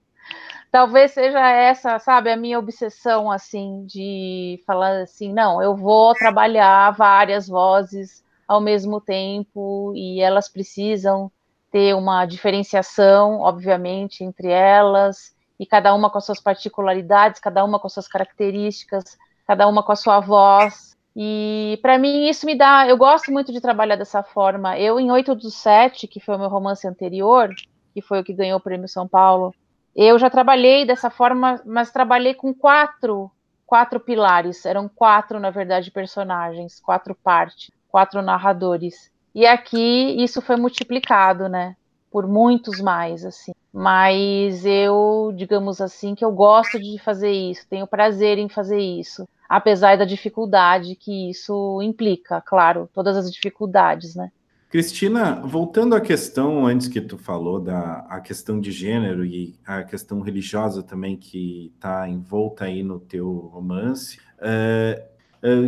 Talvez 0.73 1.13
seja 1.13 1.41
essa, 1.51 1.99
sabe, 1.99 2.31
a 2.31 2.37
minha 2.37 2.59
obsessão, 2.59 3.31
assim, 3.31 3.85
de 3.87 4.63
falar 4.67 5.03
assim, 5.03 5.33
não, 5.33 5.63
eu 5.63 5.75
vou 5.77 6.15
trabalhar 6.15 6.91
várias 6.93 7.49
vozes 7.49 8.25
ao 8.47 8.61
mesmo 8.61 9.01
tempo 9.01 9.93
e 9.95 10.21
elas 10.21 10.49
precisam 10.49 11.31
ter 11.71 11.95
uma 11.95 12.27
diferenciação, 12.27 13.41
obviamente, 13.41 14.25
entre 14.25 14.49
elas 14.49 15.33
e 15.61 15.67
cada 15.67 15.95
uma 15.95 16.09
com 16.09 16.17
as 16.17 16.25
suas 16.25 16.41
particularidades, 16.41 17.39
cada 17.39 17.63
uma 17.63 17.79
com 17.79 17.87
as 17.87 17.93
suas 17.93 18.09
características, 18.09 19.19
cada 19.47 19.69
uma 19.69 19.83
com 19.83 19.93
a 19.93 19.97
sua 19.97 20.19
voz. 20.19 20.97
E 21.15 21.79
para 21.83 21.99
mim 21.99 22.31
isso 22.31 22.47
me 22.47 22.57
dá, 22.57 22.89
eu 22.89 22.97
gosto 22.97 23.31
muito 23.31 23.53
de 23.53 23.61
trabalhar 23.61 23.97
dessa 23.97 24.23
forma. 24.23 24.79
Eu 24.79 24.99
em 24.99 25.13
8 25.13 25.35
dos 25.35 25.55
7, 25.57 26.09
que 26.09 26.19
foi 26.19 26.37
o 26.37 26.39
meu 26.39 26.49
romance 26.49 26.89
anterior, 26.89 27.51
que 27.93 28.01
foi 28.01 28.21
o 28.21 28.25
que 28.25 28.33
ganhou 28.33 28.59
o 28.59 28.63
Prêmio 28.63 28.89
São 28.89 29.07
Paulo, 29.07 29.55
eu 29.95 30.19
já 30.19 30.31
trabalhei 30.31 30.87
dessa 30.87 31.11
forma, 31.11 31.61
mas 31.67 31.91
trabalhei 31.91 32.33
com 32.33 32.55
quatro, 32.55 33.31
quatro 33.67 34.01
pilares. 34.01 34.65
Eram 34.65 34.89
quatro, 34.89 35.39
na 35.39 35.51
verdade, 35.51 35.91
personagens, 35.91 36.81
quatro 36.81 37.15
partes, 37.15 37.71
quatro 37.87 38.23
narradores. 38.23 39.13
E 39.35 39.47
aqui 39.47 40.17
isso 40.23 40.41
foi 40.41 40.57
multiplicado, 40.57 41.51
né? 41.51 41.77
Por 42.11 42.27
muitos 42.27 42.81
mais, 42.81 43.25
assim 43.25 43.53
mas 43.73 44.65
eu, 44.67 45.33
digamos 45.37 45.81
assim, 45.81 46.15
que 46.15 46.25
eu 46.25 46.33
gosto 46.33 46.79
de 46.79 46.99
fazer 46.99 47.31
isso, 47.31 47.67
tenho 47.69 47.87
prazer 47.87 48.39
em 48.39 48.49
fazer 48.49 48.81
isso, 48.81 49.29
apesar 49.49 49.97
da 49.97 50.05
dificuldade 50.05 50.97
que 50.97 51.31
isso 51.31 51.81
implica, 51.83 52.41
claro, 52.41 52.89
todas 52.93 53.17
as 53.17 53.31
dificuldades, 53.31 54.15
né? 54.15 54.31
Cristina, 54.69 55.35
voltando 55.45 55.97
à 55.97 56.01
questão 56.01 56.65
antes 56.65 56.87
que 56.87 57.01
tu 57.01 57.19
falou 57.19 57.59
da 57.59 58.07
a 58.09 58.21
questão 58.21 58.61
de 58.61 58.71
gênero 58.71 59.25
e 59.25 59.59
a 59.67 59.83
questão 59.83 60.21
religiosa 60.21 60.81
também 60.81 61.17
que 61.17 61.73
está 61.75 62.09
envolta 62.09 62.67
aí 62.67 62.85
no 62.85 63.01
teu 63.01 63.51
romance, 63.53 64.19
uh, 64.39 65.10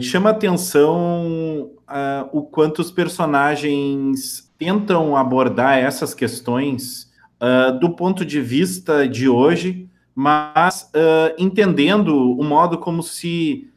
chama 0.01 0.31
atenção 0.31 1.71
uh, 1.93 2.29
o 2.33 2.43
quanto 2.43 2.81
os 2.81 2.91
personagens 2.91 4.51
tentam 4.59 5.17
abordar 5.17 5.79
essas 5.79 6.15
questões 6.15 7.11
uh, 7.41 7.79
do 7.79 7.91
ponto 7.91 8.25
de 8.25 8.41
vista 8.41 9.09
de 9.09 9.29
hoje, 9.29 9.89
mas 10.15 10.91
uh, 10.95 11.35
entendendo 11.39 12.15
o 12.15 12.45
modo 12.45 12.79
como 12.79 13.03
se 13.03 13.69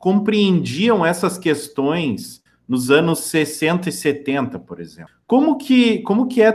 compreendiam 0.00 1.06
essas 1.06 1.38
questões 1.38 2.42
nos 2.66 2.90
anos 2.90 3.20
60 3.20 3.88
e 3.88 3.92
70, 3.92 4.58
por 4.58 4.80
exemplo. 4.80 5.12
Como 5.28 5.56
que, 5.56 6.00
como 6.00 6.26
que 6.26 6.42
é 6.42 6.50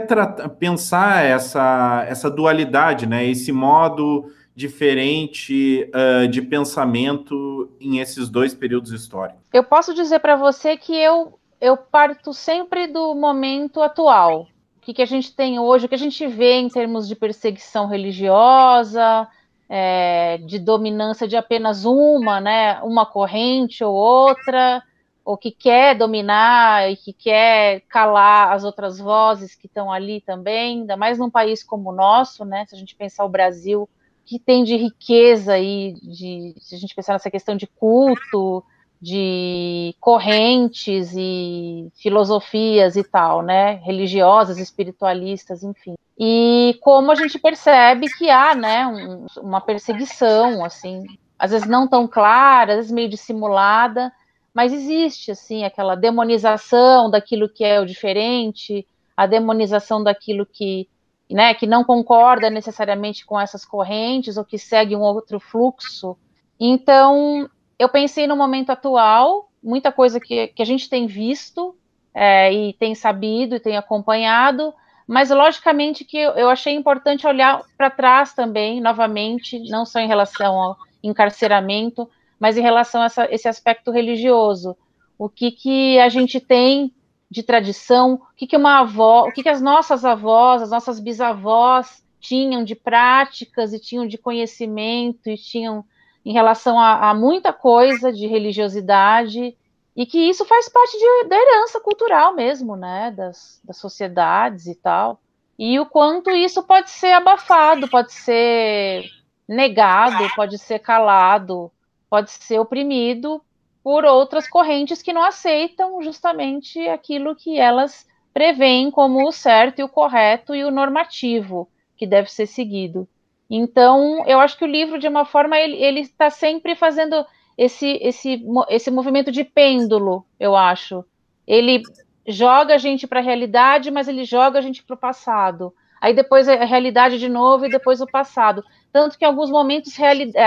pensar 0.58 1.24
essa, 1.24 2.04
essa 2.06 2.30
dualidade, 2.30 3.06
né? 3.06 3.26
esse 3.26 3.50
modo 3.50 4.26
diferente 4.54 5.90
uh, 5.94 6.28
de 6.28 6.40
pensamento 6.42 7.70
em 7.80 7.98
esses 7.98 8.28
dois 8.28 8.54
períodos 8.54 8.92
históricos? 8.92 9.42
Eu 9.52 9.64
posso 9.64 9.92
dizer 9.94 10.20
para 10.20 10.36
você 10.36 10.76
que 10.76 10.94
eu, 10.94 11.38
eu 11.60 11.76
parto 11.76 12.32
sempre 12.32 12.86
do 12.86 13.14
momento 13.14 13.82
atual 13.82 14.46
que, 14.84 14.92
que 14.92 15.02
a 15.02 15.06
gente 15.06 15.34
tem 15.34 15.58
hoje, 15.58 15.86
o 15.86 15.88
que 15.88 15.94
a 15.94 15.98
gente 15.98 16.26
vê 16.26 16.58
em 16.58 16.68
termos 16.68 17.08
de 17.08 17.16
perseguição 17.16 17.86
religiosa, 17.86 19.26
é, 19.68 20.38
de 20.38 20.58
dominância 20.58 21.26
de 21.26 21.36
apenas 21.36 21.86
uma, 21.86 22.40
né, 22.40 22.80
uma 22.82 23.06
corrente 23.06 23.82
ou 23.82 23.94
outra, 23.94 24.82
ou 25.24 25.38
que 25.38 25.50
quer 25.50 25.96
dominar 25.96 26.90
e 26.90 26.96
que 26.96 27.14
quer 27.14 27.80
calar 27.88 28.52
as 28.52 28.62
outras 28.62 28.98
vozes 28.98 29.54
que 29.54 29.66
estão 29.66 29.90
ali 29.90 30.20
também, 30.20 30.80
ainda 30.80 30.98
mais 30.98 31.18
num 31.18 31.30
país 31.30 31.62
como 31.64 31.90
o 31.90 31.94
nosso, 31.94 32.44
né, 32.44 32.66
se 32.66 32.74
a 32.74 32.78
gente 32.78 32.94
pensar 32.94 33.24
o 33.24 33.30
Brasil, 33.30 33.88
que 34.24 34.38
tem 34.38 34.64
de 34.64 34.76
riqueza 34.76 35.54
aí, 35.54 35.94
de, 36.02 36.54
se 36.58 36.74
a 36.74 36.78
gente 36.78 36.94
pensar 36.94 37.12
nessa 37.12 37.30
questão 37.30 37.56
de 37.56 37.66
culto, 37.66 38.64
de 39.00 39.94
correntes 40.00 41.12
e 41.14 41.88
filosofias 41.94 42.96
e 42.96 43.04
tal, 43.04 43.42
né, 43.42 43.74
religiosas, 43.84 44.58
espiritualistas, 44.58 45.62
enfim. 45.62 45.94
E 46.18 46.78
como 46.80 47.10
a 47.10 47.14
gente 47.14 47.38
percebe 47.38 48.06
que 48.16 48.30
há, 48.30 48.54
né, 48.54 48.86
um, 48.86 49.26
uma 49.42 49.60
perseguição, 49.60 50.64
assim, 50.64 51.04
às 51.38 51.50
vezes 51.50 51.68
não 51.68 51.86
tão 51.86 52.06
clara, 52.06 52.72
às 52.72 52.76
vezes 52.78 52.92
meio 52.92 53.08
dissimulada, 53.08 54.10
mas 54.54 54.72
existe, 54.72 55.32
assim, 55.32 55.64
aquela 55.64 55.96
demonização 55.96 57.10
daquilo 57.10 57.48
que 57.48 57.64
é 57.64 57.80
o 57.80 57.86
diferente, 57.86 58.86
a 59.16 59.26
demonização 59.26 60.02
daquilo 60.02 60.46
que, 60.46 60.88
né, 61.30 61.54
que 61.54 61.66
não 61.66 61.84
concorda 61.84 62.50
necessariamente 62.50 63.24
com 63.24 63.40
essas 63.40 63.64
correntes 63.64 64.36
ou 64.36 64.44
que 64.44 64.58
segue 64.58 64.94
um 64.94 65.00
outro 65.00 65.40
fluxo. 65.40 66.16
Então, 66.60 67.48
eu 67.78 67.88
pensei 67.88 68.26
no 68.26 68.36
momento 68.36 68.70
atual, 68.70 69.48
muita 69.62 69.90
coisa 69.90 70.20
que, 70.20 70.48
que 70.48 70.62
a 70.62 70.66
gente 70.66 70.88
tem 70.88 71.06
visto 71.06 71.74
é, 72.14 72.52
e 72.52 72.72
tem 72.74 72.94
sabido 72.94 73.56
e 73.56 73.60
tem 73.60 73.76
acompanhado, 73.76 74.72
mas 75.06 75.30
logicamente 75.30 76.04
que 76.04 76.16
eu, 76.16 76.48
achei 76.48 76.74
importante 76.74 77.26
olhar 77.26 77.62
para 77.76 77.90
trás 77.90 78.32
também, 78.32 78.80
novamente, 78.80 79.58
não 79.68 79.84
só 79.84 79.98
em 79.98 80.08
relação 80.08 80.58
ao 80.58 80.76
encarceramento, 81.02 82.08
mas 82.38 82.56
em 82.56 82.62
relação 82.62 83.02
a 83.02 83.06
essa, 83.06 83.34
esse 83.34 83.48
aspecto 83.48 83.90
religioso. 83.90 84.76
O 85.18 85.28
que, 85.28 85.50
que 85.50 85.98
a 85.98 86.08
gente 86.08 86.40
tem 86.40 86.92
de 87.34 87.42
tradição, 87.42 88.14
o 88.14 88.36
que, 88.36 88.46
que 88.46 88.56
uma 88.56 88.78
avó, 88.78 89.26
o 89.26 89.32
que, 89.32 89.42
que 89.42 89.48
as 89.48 89.60
nossas 89.60 90.04
avós, 90.04 90.62
as 90.62 90.70
nossas 90.70 91.00
bisavós 91.00 92.00
tinham 92.20 92.62
de 92.62 92.76
práticas 92.76 93.72
e 93.72 93.80
tinham 93.80 94.06
de 94.06 94.16
conhecimento 94.16 95.28
e 95.28 95.36
tinham 95.36 95.84
em 96.24 96.32
relação 96.32 96.78
a, 96.78 97.10
a 97.10 97.14
muita 97.14 97.52
coisa 97.52 98.12
de 98.12 98.28
religiosidade 98.28 99.56
e 99.96 100.06
que 100.06 100.18
isso 100.30 100.44
faz 100.44 100.68
parte 100.68 100.96
de, 100.96 101.28
da 101.28 101.36
herança 101.36 101.80
cultural 101.80 102.36
mesmo, 102.36 102.76
né, 102.76 103.10
das, 103.10 103.60
das 103.64 103.78
sociedades 103.78 104.68
e 104.68 104.76
tal. 104.76 105.20
E 105.58 105.80
o 105.80 105.86
quanto 105.86 106.30
isso 106.30 106.62
pode 106.62 106.88
ser 106.88 107.14
abafado, 107.14 107.88
pode 107.88 108.12
ser 108.12 109.10
negado, 109.48 110.24
pode 110.36 110.56
ser 110.56 110.78
calado, 110.78 111.68
pode 112.08 112.30
ser 112.30 112.60
oprimido 112.60 113.42
por 113.84 114.06
outras 114.06 114.48
correntes 114.48 115.02
que 115.02 115.12
não 115.12 115.22
aceitam 115.22 116.02
justamente 116.02 116.80
aquilo 116.88 117.36
que 117.36 117.60
elas 117.60 118.08
preveem 118.32 118.90
como 118.90 119.28
o 119.28 119.30
certo 119.30 119.80
e 119.80 119.82
o 119.84 119.88
correto 119.88 120.54
e 120.54 120.64
o 120.64 120.70
normativo 120.70 121.68
que 121.94 122.06
deve 122.06 122.32
ser 122.32 122.46
seguido. 122.46 123.06
Então, 123.48 124.24
eu 124.26 124.40
acho 124.40 124.56
que 124.56 124.64
o 124.64 124.68
livro, 124.68 124.98
de 124.98 125.06
uma 125.06 125.26
forma, 125.26 125.58
ele 125.58 126.00
está 126.00 126.30
sempre 126.30 126.74
fazendo 126.74 127.26
esse, 127.58 127.98
esse, 128.00 128.42
esse 128.70 128.90
movimento 128.90 129.30
de 129.30 129.44
pêndulo, 129.44 130.24
eu 130.40 130.56
acho. 130.56 131.04
Ele 131.46 131.82
joga 132.26 132.74
a 132.74 132.78
gente 132.78 133.06
para 133.06 133.20
a 133.20 133.22
realidade, 133.22 133.90
mas 133.90 134.08
ele 134.08 134.24
joga 134.24 134.58
a 134.58 134.62
gente 134.62 134.82
para 134.82 134.94
o 134.94 134.98
passado. 134.98 135.74
Aí 136.00 136.14
depois 136.14 136.48
a 136.48 136.64
realidade 136.64 137.18
de 137.18 137.28
novo 137.28 137.66
e 137.66 137.70
depois 137.70 138.00
o 138.00 138.06
passado. 138.06 138.64
Tanto 138.90 139.18
que 139.18 139.26
em 139.26 139.28
alguns 139.28 139.50
momentos 139.50 139.92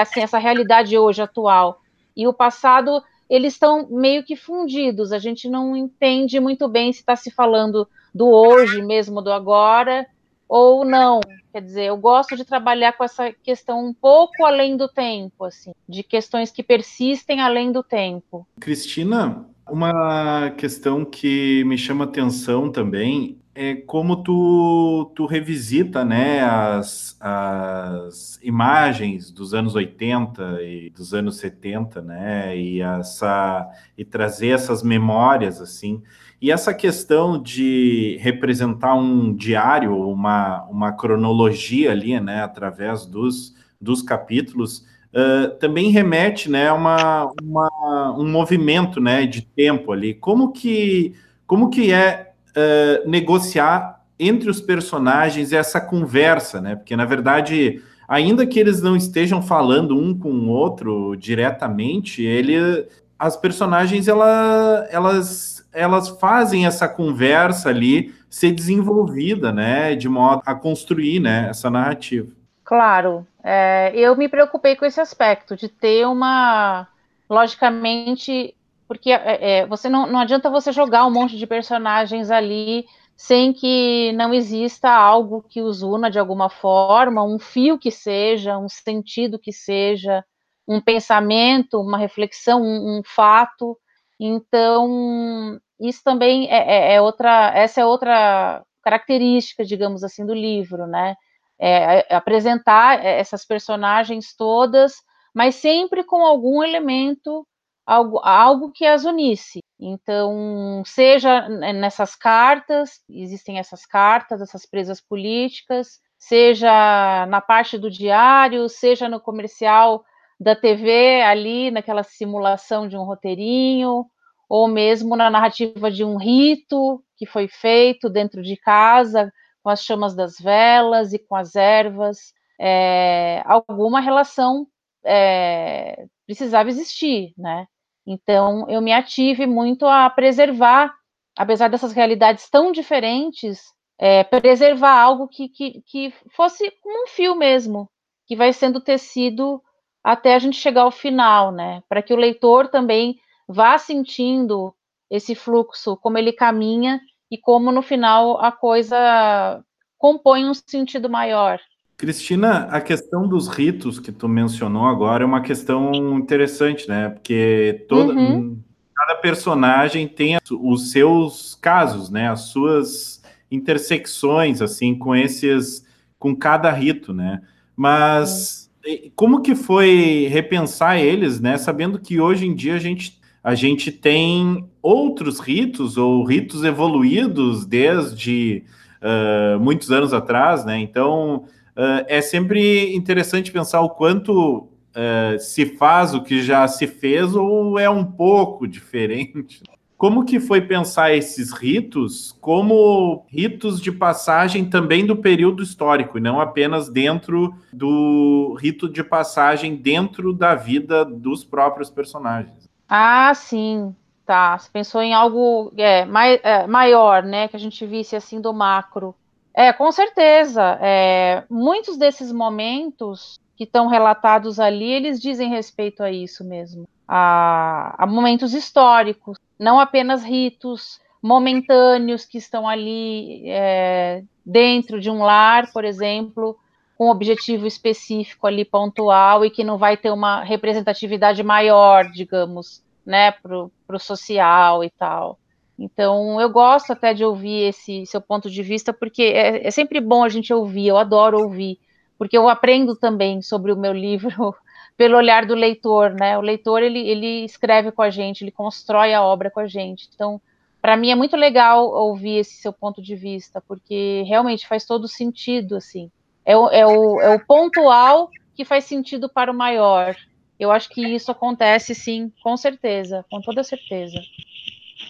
assim, 0.01 0.21
essa 0.21 0.39
realidade 0.39 0.97
hoje 0.97 1.21
atual 1.21 1.81
e 2.15 2.27
o 2.27 2.33
passado 2.33 3.03
eles 3.29 3.53
estão 3.53 3.87
meio 3.89 4.23
que 4.23 4.35
fundidos. 4.35 5.11
A 5.11 5.19
gente 5.19 5.49
não 5.49 5.75
entende 5.75 6.39
muito 6.39 6.67
bem 6.67 6.91
se 6.93 6.99
está 6.99 7.15
se 7.15 7.31
falando 7.31 7.87
do 8.13 8.27
hoje 8.27 8.81
mesmo, 8.81 9.21
do 9.21 9.31
agora, 9.31 10.07
ou 10.47 10.85
não. 10.85 11.19
Quer 11.51 11.61
dizer, 11.61 11.85
eu 11.85 11.97
gosto 11.97 12.35
de 12.35 12.45
trabalhar 12.45 12.93
com 12.93 13.03
essa 13.03 13.31
questão 13.31 13.85
um 13.85 13.93
pouco 13.93 14.45
além 14.45 14.77
do 14.77 14.87
tempo, 14.87 15.43
assim, 15.43 15.73
de 15.87 16.03
questões 16.03 16.51
que 16.51 16.63
persistem 16.63 17.41
além 17.41 17.71
do 17.71 17.83
tempo. 17.83 18.47
Cristina, 18.59 19.45
uma 19.69 20.51
questão 20.51 21.03
que 21.05 21.63
me 21.65 21.77
chama 21.77 22.05
atenção 22.05 22.71
também 22.71 23.39
é 23.59 23.73
como 23.73 24.17
tu, 24.17 25.11
tu 25.15 25.25
revisita 25.25 26.05
né, 26.05 26.41
as, 26.43 27.17
as 27.19 28.39
imagens 28.43 29.31
dos 29.31 29.51
anos 29.51 29.73
80 29.73 30.61
e 30.61 30.91
dos 30.91 31.11
anos 31.11 31.37
70, 31.37 31.99
né? 32.03 32.55
E, 32.55 32.81
essa, 32.81 33.67
e 33.97 34.05
trazer 34.05 34.49
essas 34.49 34.83
memórias 34.83 35.59
assim. 35.59 36.03
E 36.39 36.51
essa 36.51 36.71
questão 36.71 37.41
de 37.41 38.19
representar 38.21 38.93
um 38.93 39.33
diário, 39.33 39.97
uma, 40.07 40.63
uma 40.65 40.91
cronologia 40.91 41.91
ali, 41.91 42.19
né, 42.19 42.43
através 42.43 43.07
dos, 43.07 43.55
dos 43.81 44.03
capítulos, 44.03 44.85
uh, 45.11 45.57
também 45.59 45.89
remete 45.89 46.47
né, 46.47 46.67
a 46.67 46.75
uma, 46.75 47.31
uma, 47.41 47.69
um 48.17 48.27
movimento 48.27 48.99
né, 48.99 49.25
de 49.25 49.41
tempo 49.41 49.91
ali. 49.91 50.13
Como 50.13 50.51
que, 50.51 51.15
como 51.45 51.69
que 51.69 51.91
é 51.91 52.31
uh, 52.49 53.09
negociar 53.09 54.01
entre 54.19 54.49
os 54.49 54.59
personagens 54.59 55.53
essa 55.53 55.79
conversa, 55.79 56.59
né? 56.59 56.75
Porque, 56.75 56.95
na 56.95 57.05
verdade, 57.05 57.81
ainda 58.07 58.45
que 58.47 58.59
eles 58.59 58.81
não 58.81 58.95
estejam 58.95 59.41
falando 59.41 59.97
um 59.97 60.17
com 60.17 60.31
o 60.31 60.49
outro 60.49 61.15
diretamente, 61.15 62.23
ele, 62.23 62.87
as 63.17 63.37
personagens, 63.37 64.07
ela, 64.07 64.87
elas, 64.89 65.67
elas 65.71 66.09
fazem 66.09 66.65
essa 66.65 66.87
conversa 66.87 67.69
ali 67.69 68.13
ser 68.29 68.51
desenvolvida, 68.51 69.51
né? 69.51 69.95
De 69.95 70.09
modo 70.09 70.41
a 70.45 70.55
construir 70.55 71.19
né, 71.19 71.47
essa 71.49 71.69
narrativa. 71.69 72.27
Claro, 72.63 73.25
é, 73.43 73.93
eu 73.95 74.15
me 74.17 74.27
preocupei 74.27 74.75
com 74.75 74.83
esse 74.83 74.99
aspecto 74.99 75.55
de 75.55 75.69
ter 75.69 76.05
uma, 76.05 76.85
logicamente, 77.29 78.55
porque 78.87 79.11
é, 79.11 79.59
é, 79.59 79.65
você 79.65 79.89
não, 79.89 80.07
não 80.07 80.19
adianta 80.19 80.49
você 80.49 80.71
jogar 80.71 81.05
um 81.05 81.11
monte 81.11 81.37
de 81.37 81.47
personagens 81.47 82.31
ali 82.31 82.85
sem 83.17 83.51
que 83.51 84.11
não 84.13 84.31
exista 84.31 84.91
algo 84.91 85.41
que 85.41 85.61
os 85.61 85.81
una 85.81 86.09
de 86.09 86.19
alguma 86.19 86.49
forma, 86.49 87.23
um 87.23 87.39
fio 87.39 87.79
que 87.79 87.89
seja, 87.89 88.59
um 88.59 88.69
sentido 88.69 89.39
que 89.39 89.51
seja, 89.51 90.23
um 90.67 90.79
pensamento, 90.79 91.81
uma 91.81 91.97
reflexão, 91.97 92.61
um, 92.61 92.99
um 92.99 93.01
fato. 93.03 93.75
Então, 94.19 95.59
isso 95.79 96.01
também 96.03 96.47
é, 96.51 96.57
é, 96.57 96.95
é, 96.95 97.01
outra, 97.01 97.51
essa 97.55 97.81
é 97.81 97.85
outra 97.85 98.63
característica, 98.83 99.65
digamos 99.65 100.03
assim, 100.03 100.25
do 100.25 100.33
livro, 100.33 100.85
né? 100.85 101.15
É, 101.59 102.05
é 102.13 102.15
apresentar 102.15 103.03
essas 103.03 103.43
personagens 103.43 104.35
todas, 104.35 104.97
mas 105.37 105.53
sempre 105.53 106.03
com 106.03 106.25
algum 106.25 106.63
elemento 106.63 107.47
algo, 107.85 108.19
algo 108.23 108.71
que 108.71 108.83
as 108.87 109.05
unisse. 109.05 109.59
Então, 109.79 110.81
seja 110.83 111.47
nessas 111.47 112.15
cartas, 112.15 113.01
existem 113.07 113.59
essas 113.59 113.85
cartas, 113.85 114.41
essas 114.41 114.65
presas 114.65 114.99
políticas, 114.99 115.99
seja 116.17 117.27
na 117.27 117.39
parte 117.39 117.77
do 117.77 117.87
diário, 117.87 118.67
seja 118.67 119.07
no 119.07 119.19
comercial 119.19 120.03
da 120.39 120.55
TV, 120.55 121.21
ali 121.21 121.69
naquela 121.69 122.01
simulação 122.01 122.87
de 122.87 122.97
um 122.97 123.03
roteirinho, 123.03 124.07
ou 124.49 124.67
mesmo 124.67 125.15
na 125.15 125.29
narrativa 125.29 125.91
de 125.91 126.03
um 126.03 126.17
rito 126.17 126.99
que 127.15 127.27
foi 127.27 127.47
feito 127.47 128.09
dentro 128.09 128.41
de 128.41 128.57
casa, 128.57 129.31
com 129.61 129.69
as 129.69 129.83
chamas 129.83 130.15
das 130.15 130.39
velas 130.39 131.13
e 131.13 131.19
com 131.19 131.35
as 131.35 131.55
ervas, 131.55 132.33
é, 132.59 133.43
alguma 133.45 133.99
relação 133.99 134.65
é, 135.07 136.05
precisava 136.25 136.69
existir, 136.69 137.33
né? 137.37 137.65
Então, 138.05 138.69
eu 138.69 138.81
me 138.81 138.93
ative 138.93 139.45
muito 139.45 139.85
a 139.85 140.09
preservar, 140.09 140.93
apesar 141.37 141.69
dessas 141.69 141.93
realidades 141.93 142.49
tão 142.49 142.71
diferentes, 142.71 143.61
é, 143.97 144.23
preservar 144.23 144.99
algo 145.01 145.27
que, 145.27 145.49
que, 145.49 145.81
que 145.85 146.13
fosse 146.35 146.69
como 146.81 147.03
um 147.03 147.07
fio 147.07 147.35
mesmo, 147.35 147.89
que 148.27 148.35
vai 148.35 148.53
sendo 148.53 148.79
tecido 148.79 149.61
até 150.03 150.35
a 150.35 150.39
gente 150.39 150.57
chegar 150.57 150.83
ao 150.83 150.91
final, 150.91 151.51
né? 151.51 151.81
Para 151.89 152.01
que 152.01 152.13
o 152.13 152.17
leitor 152.17 152.67
também 152.69 153.19
vá 153.47 153.77
sentindo 153.77 154.73
esse 155.09 155.35
fluxo, 155.35 155.97
como 155.97 156.17
ele 156.17 156.33
caminha 156.33 157.01
e 157.31 157.37
como 157.37 157.71
no 157.71 157.81
final 157.81 158.39
a 158.39 158.51
coisa 158.51 159.63
compõe 159.97 160.45
um 160.45 160.53
sentido 160.53 161.09
maior. 161.09 161.59
Cristina, 161.97 162.67
a 162.69 162.79
questão 162.79 163.27
dos 163.27 163.47
ritos 163.47 163.99
que 163.99 164.11
tu 164.11 164.29
mencionou 164.29 164.85
agora 164.85 165.23
é 165.23 165.25
uma 165.25 165.41
questão 165.41 165.91
interessante, 166.15 166.87
né? 166.87 167.09
Porque 167.09 167.85
toda, 167.89 168.13
uhum. 168.13 168.59
cada 168.95 169.15
personagem 169.15 170.07
tem 170.07 170.37
os 170.51 170.91
seus 170.91 171.55
casos, 171.59 172.11
né? 172.11 172.29
As 172.29 172.41
suas 172.41 173.23
intersecções, 173.49 174.61
assim, 174.61 174.93
com 174.93 175.15
esses, 175.15 175.83
com 176.19 176.35
cada 176.35 176.71
rito, 176.71 177.11
né? 177.11 177.41
Mas 177.75 178.69
uhum. 178.85 179.11
como 179.15 179.41
que 179.41 179.55
foi 179.55 180.27
repensar 180.29 180.99
eles, 180.99 181.41
né? 181.41 181.57
Sabendo 181.57 181.97
que 181.97 182.19
hoje 182.19 182.45
em 182.45 182.53
dia 182.53 182.75
a 182.75 182.79
gente, 182.79 183.19
a 183.43 183.55
gente 183.55 183.91
tem 183.91 184.69
outros 184.83 185.39
ritos 185.39 185.97
ou 185.97 186.23
ritos 186.23 186.63
evoluídos 186.63 187.65
desde 187.65 188.63
uh, 189.01 189.59
muitos 189.59 189.91
anos 189.91 190.13
atrás, 190.13 190.63
né? 190.63 190.79
Então 190.79 191.45
uh, 191.77 192.03
é 192.07 192.19
sempre 192.21 192.95
interessante 192.95 193.51
pensar 193.51 193.81
o 193.81 193.91
quanto 193.91 194.67
uh, 194.97 195.39
se 195.39 195.77
faz 195.77 196.13
o 196.13 196.23
que 196.23 196.41
já 196.41 196.67
se 196.67 196.87
fez 196.87 197.35
ou 197.35 197.77
é 197.77 197.89
um 197.89 198.03
pouco 198.03 198.65
diferente. 198.67 199.61
Como 199.95 200.25
que 200.25 200.39
foi 200.39 200.61
pensar 200.61 201.15
esses 201.15 201.51
ritos 201.51 202.37
como 202.39 203.25
ritos 203.29 203.81
de 203.81 203.91
passagem 203.91 204.69
também 204.69 205.03
do 205.03 205.15
período 205.15 205.63
histórico, 205.63 206.19
e 206.19 206.21
não 206.21 206.39
apenas 206.39 206.87
dentro 206.87 207.55
do 207.73 208.55
rito 208.61 208.87
de 208.87 209.03
passagem 209.03 209.75
dentro 209.75 210.33
da 210.33 210.53
vida 210.53 211.03
dos 211.03 211.43
próprios 211.43 211.89
personagens? 211.89 212.69
Ah, 212.87 213.33
sim, 213.33 213.95
tá. 214.23 214.55
Você 214.59 214.69
pensou 214.71 215.01
em 215.01 215.15
algo 215.15 215.73
é, 215.75 216.05
mai, 216.05 216.39
é, 216.43 216.67
maior, 216.67 217.23
né? 217.23 217.47
Que 217.47 217.55
a 217.55 217.59
gente 217.59 217.83
visse 217.83 218.15
assim 218.15 218.39
do 218.39 218.53
macro. 218.53 219.15
É, 219.57 219.73
com 219.73 219.91
certeza. 219.91 220.77
É, 220.79 221.43
muitos 221.49 221.97
desses 221.97 222.31
momentos 222.31 223.39
que 223.55 223.63
estão 223.63 223.87
relatados 223.87 224.59
ali, 224.59 224.87
eles 224.93 225.19
dizem 225.19 225.49
respeito 225.49 226.03
a 226.03 226.11
isso 226.11 226.43
mesmo, 226.43 226.87
a, 227.07 227.95
a 227.97 228.05
momentos 228.05 228.53
históricos, 228.53 229.39
não 229.57 229.79
apenas 229.79 230.23
ritos 230.23 231.01
momentâneos 231.23 232.23
que 232.23 232.37
estão 232.37 232.69
ali 232.69 233.49
é, 233.49 234.23
dentro 234.45 234.99
de 235.01 235.09
um 235.09 235.23
lar, 235.23 235.71
por 235.73 235.83
exemplo, 235.83 236.55
com 236.95 237.07
um 237.07 237.09
objetivo 237.09 237.65
específico 237.65 238.45
ali 238.45 238.63
pontual 238.63 239.43
e 239.43 239.49
que 239.49 239.63
não 239.63 239.79
vai 239.79 239.97
ter 239.97 240.11
uma 240.11 240.43
representatividade 240.43 241.41
maior, 241.41 242.11
digamos, 242.11 242.83
né, 243.03 243.31
para 243.31 243.57
o 243.57 243.99
social 243.99 244.83
e 244.83 244.91
tal. 244.91 245.39
Então, 245.77 246.41
eu 246.41 246.49
gosto 246.49 246.91
até 246.91 247.13
de 247.13 247.23
ouvir 247.23 247.69
esse 247.69 248.05
seu 248.05 248.19
ponto 248.19 248.49
de 248.49 248.63
vista, 248.63 248.91
porque 248.91 249.21
é, 249.21 249.67
é, 249.67 249.71
sempre 249.71 250.01
bom 250.01 250.23
a 250.23 250.29
gente 250.29 250.51
ouvir, 250.51 250.87
eu 250.87 250.97
adoro 250.97 251.39
ouvir, 251.39 251.79
porque 252.17 252.35
eu 252.37 252.49
aprendo 252.49 252.95
também 252.95 253.41
sobre 253.43 253.71
o 253.71 253.77
meu 253.77 253.93
livro 253.93 254.55
pelo 254.97 255.17
olhar 255.17 255.45
do 255.45 255.53
leitor, 255.53 256.11
né? 256.13 256.37
O 256.37 256.41
leitor, 256.41 256.81
ele, 256.81 257.07
ele 257.07 257.45
escreve 257.45 257.91
com 257.91 258.01
a 258.01 258.09
gente, 258.09 258.43
ele 258.43 258.51
constrói 258.51 259.13
a 259.13 259.23
obra 259.23 259.51
com 259.51 259.59
a 259.59 259.67
gente. 259.67 260.09
Então, 260.13 260.41
para 260.81 260.97
mim 260.97 261.11
é 261.11 261.15
muito 261.15 261.35
legal 261.35 261.87
ouvir 261.87 262.37
esse 262.37 262.55
seu 262.55 262.73
ponto 262.73 262.99
de 263.01 263.15
vista, 263.15 263.61
porque 263.67 264.23
realmente 264.27 264.67
faz 264.67 264.83
todo 264.83 265.07
sentido, 265.07 265.75
assim. 265.75 266.09
É 266.43 266.57
o, 266.57 266.69
é 266.69 266.87
o, 266.87 267.21
é 267.21 267.35
o 267.35 267.45
pontual 267.45 268.31
que 268.55 268.65
faz 268.65 268.85
sentido 268.85 269.29
para 269.29 269.51
o 269.51 269.55
maior. 269.55 270.15
Eu 270.59 270.71
acho 270.71 270.89
que 270.89 271.05
isso 271.05 271.29
acontece 271.29 271.93
sim, 271.93 272.31
com 272.41 272.57
certeza, 272.57 273.23
com 273.29 273.39
toda 273.41 273.63
certeza. 273.63 274.19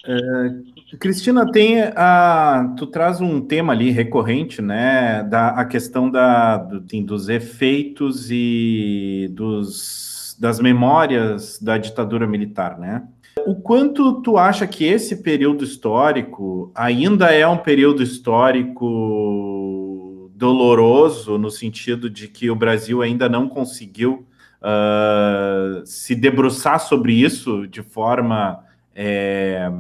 É, 0.06 0.98
Cristina, 0.98 1.50
tem 1.52 1.82
a, 1.82 2.74
tu 2.78 2.88
traz 2.88 3.20
um 3.22 3.42
tema 3.42 3.74
ali 3.74 3.90
recorrente, 3.92 4.62
né, 4.62 5.24
da 5.24 5.50
a 5.50 5.66
questão 5.66 6.10
da, 6.10 6.58
do, 6.58 6.84
assim, 6.86 7.04
dos 7.04 7.30
efeitos 7.30 8.30
e 8.32 9.30
dos, 9.32 10.36
das 10.40 10.60
memórias 10.60 11.60
da 11.62 11.78
ditadura 11.78 12.28
militar, 12.28 12.78
né? 12.80 13.04
O 13.46 13.56
quanto 13.56 14.22
tu 14.22 14.38
acha 14.38 14.66
que 14.66 14.84
esse 14.84 15.22
período 15.24 15.64
histórico 15.64 16.72
ainda 16.74 17.32
é 17.32 17.48
um 17.48 17.58
período 17.58 18.02
histórico 18.02 19.48
doloroso 20.36 21.38
no 21.38 21.50
sentido 21.50 22.10
de 22.10 22.28
que 22.28 22.50
o 22.50 22.56
Brasil 22.56 23.02
ainda 23.02 23.30
não 23.30 23.48
conseguiu 23.48 24.26
uh, 24.62 25.86
se 25.86 26.16
debruçar 26.16 26.80
sobre 26.80 27.14
isso 27.14 27.68
de 27.68 27.82
forma 27.82 28.64
é, 28.98 29.72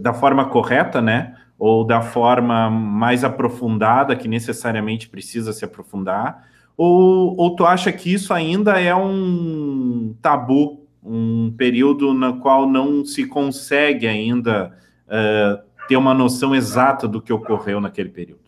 da 0.00 0.12
forma 0.12 0.46
correta, 0.46 1.00
né? 1.00 1.36
Ou 1.56 1.84
da 1.84 2.02
forma 2.02 2.68
mais 2.68 3.22
aprofundada 3.22 4.16
que 4.16 4.26
necessariamente 4.26 5.08
precisa 5.08 5.52
se 5.52 5.64
aprofundar? 5.64 6.48
Ou, 6.76 7.36
ou 7.38 7.54
tu 7.54 7.64
acha 7.64 7.92
que 7.92 8.12
isso 8.12 8.34
ainda 8.34 8.80
é 8.80 8.92
um 8.92 10.16
tabu, 10.20 10.84
um 11.04 11.54
período 11.56 12.12
no 12.12 12.40
qual 12.40 12.68
não 12.68 13.04
se 13.04 13.26
consegue 13.26 14.08
ainda 14.08 14.76
uh, 15.06 15.62
ter 15.86 15.96
uma 15.96 16.14
noção 16.14 16.54
exata 16.54 17.06
do 17.06 17.22
que 17.22 17.32
ocorreu 17.32 17.80
naquele 17.80 18.08
período? 18.08 18.40